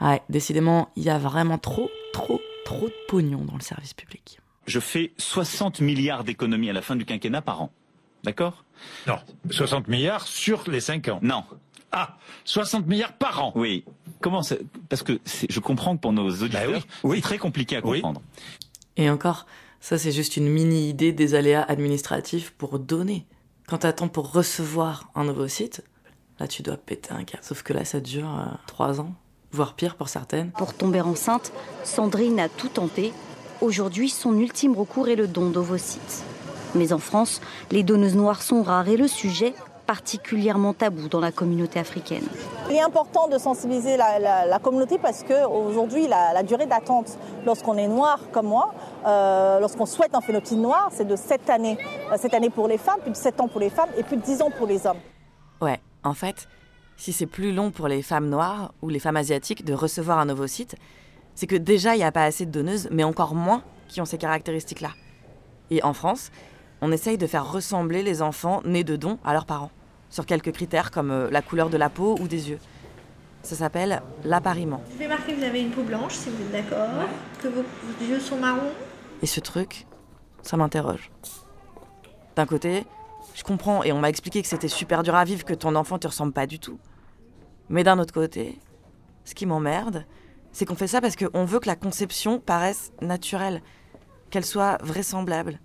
Ouais, 0.00 0.22
décidément, 0.28 0.90
il 0.96 1.02
y 1.02 1.10
a 1.10 1.18
vraiment 1.18 1.58
trop, 1.58 1.90
trop, 2.12 2.40
trop 2.64 2.88
de 2.88 2.94
pognon 3.08 3.44
dans 3.44 3.54
le 3.56 3.60
service 3.60 3.92
public. 3.94 4.38
Je 4.66 4.78
fais 4.80 5.12
60 5.18 5.80
milliards 5.80 6.22
d'économies 6.24 6.70
à 6.70 6.72
la 6.72 6.82
fin 6.82 6.96
du 6.96 7.04
quinquennat 7.04 7.42
par 7.42 7.62
an. 7.62 7.72
D'accord 8.24 8.64
Non. 9.06 9.18
60 9.50 9.88
milliards 9.88 10.26
sur 10.26 10.64
les 10.70 10.80
5 10.80 11.08
ans 11.08 11.18
Non. 11.22 11.44
Ah 11.92 12.16
60 12.44 12.86
milliards 12.86 13.12
par 13.14 13.42
an 13.44 13.52
Oui. 13.54 13.84
Comment 14.20 14.42
ça 14.42 14.56
Parce 14.88 15.02
que 15.02 15.18
c'est- 15.24 15.50
je 15.50 15.60
comprends 15.60 15.96
que 15.96 16.00
pour 16.02 16.12
nos 16.12 16.28
auditeurs, 16.30 16.82
c'est 17.02 17.20
très 17.20 17.38
compliqué 17.38 17.76
à 17.76 17.80
comprendre. 17.82 18.20
Et 18.96 19.08
encore, 19.10 19.46
ça 19.80 19.98
c'est 19.98 20.12
juste 20.12 20.36
une 20.36 20.48
mini 20.48 20.88
idée 20.88 21.12
des 21.12 21.34
aléas 21.34 21.62
administratifs 21.62 22.50
pour 22.50 22.78
donner. 22.78 23.26
Quand 23.66 23.78
t'attends 23.78 24.08
pour 24.08 24.32
recevoir 24.32 25.10
un 25.14 25.24
nouveau 25.24 25.48
site, 25.48 25.82
là 26.38 26.46
tu 26.48 26.62
dois 26.62 26.76
péter 26.76 27.12
un 27.12 27.24
câble. 27.24 27.42
Sauf 27.42 27.62
que 27.62 27.72
là 27.72 27.84
ça 27.84 28.00
dure 28.00 28.28
euh, 28.28 28.44
trois 28.66 29.00
ans, 29.00 29.14
voire 29.52 29.74
pire 29.74 29.96
pour 29.96 30.08
certaines. 30.08 30.50
Pour 30.52 30.74
tomber 30.74 31.00
enceinte, 31.00 31.52
Sandrine 31.84 32.38
a 32.40 32.48
tout 32.48 32.68
tenté. 32.68 33.12
Aujourd'hui, 33.60 34.08
son 34.10 34.38
ultime 34.38 34.74
recours 34.76 35.08
est 35.08 35.16
le 35.16 35.26
don 35.28 35.50
d'ovocytes. 35.50 36.24
Mais 36.74 36.92
en 36.92 36.98
France, 36.98 37.40
les 37.70 37.82
donneuses 37.82 38.14
noires 38.16 38.42
sont 38.42 38.62
rares 38.62 38.88
et 38.88 38.96
le 38.96 39.08
sujet 39.08 39.54
particulièrement 39.86 40.72
tabou 40.72 41.08
dans 41.08 41.18
la 41.18 41.32
communauté 41.32 41.80
africaine. 41.80 42.22
Il 42.68 42.76
est 42.76 42.80
important 42.80 43.26
de 43.26 43.38
sensibiliser 43.38 43.96
la, 43.96 44.20
la- 44.20 44.46
la 44.46 44.58
communauté 44.60 44.98
parce 44.98 45.24
qu'aujourd'hui, 45.24 46.06
la, 46.06 46.32
la 46.32 46.44
durée 46.44 46.66
d'attente 46.66 47.18
lorsqu'on 47.44 47.76
est 47.76 47.88
noir 47.88 48.20
comme 48.30 48.46
moi, 48.46 48.72
euh, 49.04 49.58
lorsqu'on 49.58 49.86
souhaite 49.86 50.14
un 50.14 50.20
phénotype 50.20 50.58
noir, 50.58 50.90
c'est 50.92 51.04
de 51.06 51.16
7 51.16 51.50
années. 51.50 51.76
Euh, 52.12 52.16
7 52.16 52.34
années 52.34 52.50
pour 52.50 52.68
les 52.68 52.78
femmes, 52.78 53.00
plus 53.00 53.10
de 53.10 53.16
7 53.16 53.40
ans 53.40 53.48
pour 53.48 53.60
les 53.60 53.68
femmes 53.70 53.88
et 53.98 54.04
plus 54.04 54.16
de 54.16 54.22
10 54.22 54.42
ans 54.42 54.50
pour 54.56 54.68
les 54.68 54.86
hommes. 54.86 54.98
Ouais, 55.60 55.80
en 56.04 56.14
fait, 56.14 56.46
si 56.96 57.12
c'est 57.12 57.26
plus 57.26 57.52
long 57.52 57.72
pour 57.72 57.88
les 57.88 58.02
femmes 58.02 58.28
noires 58.28 58.72
ou 58.82 58.90
les 58.90 59.00
femmes 59.00 59.16
asiatiques 59.16 59.64
de 59.64 59.74
recevoir 59.74 60.20
un 60.20 60.28
ovocyte, 60.28 60.76
c'est 61.34 61.48
que 61.48 61.56
déjà 61.56 61.96
il 61.96 61.98
n'y 61.98 62.04
a 62.04 62.12
pas 62.12 62.24
assez 62.24 62.46
de 62.46 62.52
donneuses, 62.52 62.86
mais 62.92 63.02
encore 63.02 63.34
moins 63.34 63.64
qui 63.88 64.00
ont 64.00 64.04
ces 64.04 64.18
caractéristiques-là. 64.18 64.90
Et 65.72 65.82
en 65.82 65.94
France, 65.94 66.30
on 66.80 66.92
essaye 66.92 67.18
de 67.18 67.26
faire 67.26 67.50
ressembler 67.50 68.02
les 68.02 68.22
enfants 68.22 68.62
nés 68.64 68.84
de 68.84 68.96
dons 68.96 69.18
à 69.24 69.32
leurs 69.32 69.46
parents, 69.46 69.70
sur 70.08 70.26
quelques 70.26 70.52
critères 70.52 70.90
comme 70.90 71.10
euh, 71.10 71.30
la 71.30 71.42
couleur 71.42 71.70
de 71.70 71.76
la 71.76 71.88
peau 71.88 72.16
ou 72.20 72.28
des 72.28 72.50
yeux. 72.50 72.58
Ça 73.42 73.56
s'appelle 73.56 74.02
l'appariement. 74.24 74.82
Je 74.92 74.98
vais 74.98 75.08
marquer 75.08 75.32
que 75.32 75.38
vous 75.38 75.44
avez 75.44 75.62
une 75.62 75.70
peau 75.70 75.82
blanche, 75.82 76.14
si 76.14 76.28
vous 76.28 76.42
êtes 76.42 76.52
d'accord, 76.52 76.88
que 77.42 77.48
vos, 77.48 77.62
vos 77.62 78.04
yeux 78.04 78.20
sont 78.20 78.36
marrons. 78.36 78.72
Et 79.22 79.26
ce 79.26 79.40
truc, 79.40 79.86
ça 80.42 80.56
m'interroge. 80.56 81.10
D'un 82.36 82.46
côté, 82.46 82.84
je 83.34 83.42
comprends 83.42 83.82
et 83.82 83.92
on 83.92 83.98
m'a 83.98 84.08
expliqué 84.08 84.42
que 84.42 84.48
c'était 84.48 84.68
super 84.68 85.02
dur 85.02 85.14
à 85.14 85.24
vivre, 85.24 85.44
que 85.44 85.54
ton 85.54 85.74
enfant 85.74 85.98
te 85.98 86.06
ressemble 86.06 86.32
pas 86.32 86.46
du 86.46 86.58
tout. 86.58 86.78
Mais 87.68 87.84
d'un 87.84 87.98
autre 87.98 88.12
côté, 88.12 88.58
ce 89.24 89.34
qui 89.34 89.46
m'emmerde, 89.46 90.04
c'est 90.52 90.64
qu'on 90.64 90.74
fait 90.74 90.86
ça 90.86 91.00
parce 91.00 91.16
qu'on 91.16 91.44
veut 91.44 91.60
que 91.60 91.68
la 91.68 91.76
conception 91.76 92.40
paraisse 92.40 92.92
naturelle, 93.00 93.62
qu'elle 94.30 94.44
soit 94.44 94.78
vraisemblable. 94.82 95.60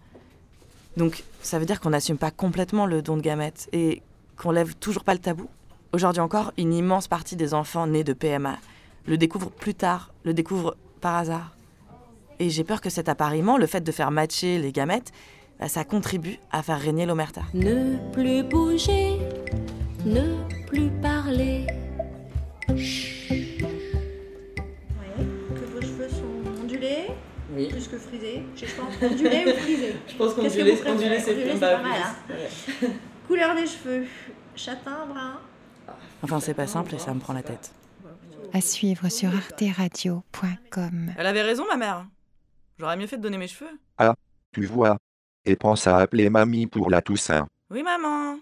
Donc 0.98 1.24
ça 1.42 1.60
veut 1.60 1.66
dire 1.66 1.80
qu'on 1.80 1.90
n'assume 1.92 2.18
pas 2.18 2.32
complètement 2.32 2.86
le 2.86 3.02
don 3.02 3.18
de 3.18 3.22
gamètes 3.22 3.70
et 3.74 4.02
qu'on 4.38 4.52
lève 4.52 4.76
toujours 4.76 5.04
pas 5.04 5.14
le 5.14 5.20
tabou. 5.20 5.48
Aujourd'hui 5.94 6.22
encore, 6.22 6.52
une 6.58 6.74
immense 6.74 7.08
partie 7.08 7.36
des 7.36 7.54
enfants 7.54 7.88
nés 7.88 8.04
de 8.04 8.14
PMA 8.14 8.58
le 9.08 9.18
découvrent 9.18 9.52
plus 9.52 9.76
tard, 9.76 10.14
le 10.24 10.34
découvrent 10.34 10.76
par 11.02 11.16
hasard. 11.16 11.56
Et 12.40 12.50
j'ai 12.50 12.64
peur 12.64 12.82
que 12.82 12.90
cet 12.90 13.08
appariement, 13.08 13.58
le 13.58 13.68
fait 13.68 13.82
de 13.82 13.92
faire 13.92 14.12
matcher 14.12 14.60
les 14.60 14.72
gamètes, 14.72 15.12
bah, 15.60 15.70
ça 15.70 15.84
contribue 15.84 16.38
à 16.52 16.64
faire 16.64 16.80
régner 16.80 17.06
l'omerta. 17.06 17.44
Ne 17.54 17.98
plus 18.12 18.44
bouger, 18.44 19.20
ne 20.06 20.36
plus 20.68 20.90
parler. 21.02 21.68
Oui. 27.56 27.68
Plus 27.70 27.88
que 27.88 27.98
frisés. 27.98 28.44
Je 28.56 28.66
pense 28.66 28.94
ondulés 29.02 29.46
ou 29.48 29.60
frisés. 29.62 29.96
Je 30.08 30.16
pense 30.16 30.34
Qu'est-ce 30.34 30.58
que 30.58 30.84
qu'ondulé, 30.84 30.90
ondulé, 30.92 31.20
c'est 31.20 31.32
Ondulé, 31.32 31.50
plus 31.52 31.60
pas 31.60 31.78
mal. 31.82 31.92
plus. 32.28 32.88
hein. 32.88 32.92
Couleur 33.28 33.56
des 33.56 33.66
cheveux. 33.66 34.06
Châtain, 34.56 35.06
brun. 35.08 35.40
Enfin, 36.22 36.40
c'est 36.40 36.54
pas 36.54 36.68
simple 36.68 36.96
et 36.96 37.00
ça 37.00 37.14
me 37.14 37.20
prend 37.20 37.34
la 37.34 37.44
tête. 37.44 37.72
À 38.54 38.62
suivre 38.62 39.10
sur 39.10 39.34
arteradio.com. 39.36 41.14
Elle 41.18 41.26
avait 41.28 41.42
raison, 41.42 41.66
ma 41.68 41.78
mère. 41.78 42.06
J'aurais 42.80 42.98
mieux 42.98 43.08
fait 43.08 43.18
de 43.18 43.22
donner 43.24 43.38
mes 43.38 43.48
cheveux. 43.48 43.70
Ah, 43.98 44.14
tu 44.52 44.66
vois. 44.66 44.98
Et 45.46 45.56
pense 45.56 45.88
à 45.88 45.98
appeler 45.98 46.30
mamie 46.30 46.68
pour 46.68 46.90
la 46.90 47.02
Toussaint. 47.02 47.48
Oui, 47.70 47.84
maman. 47.84 48.38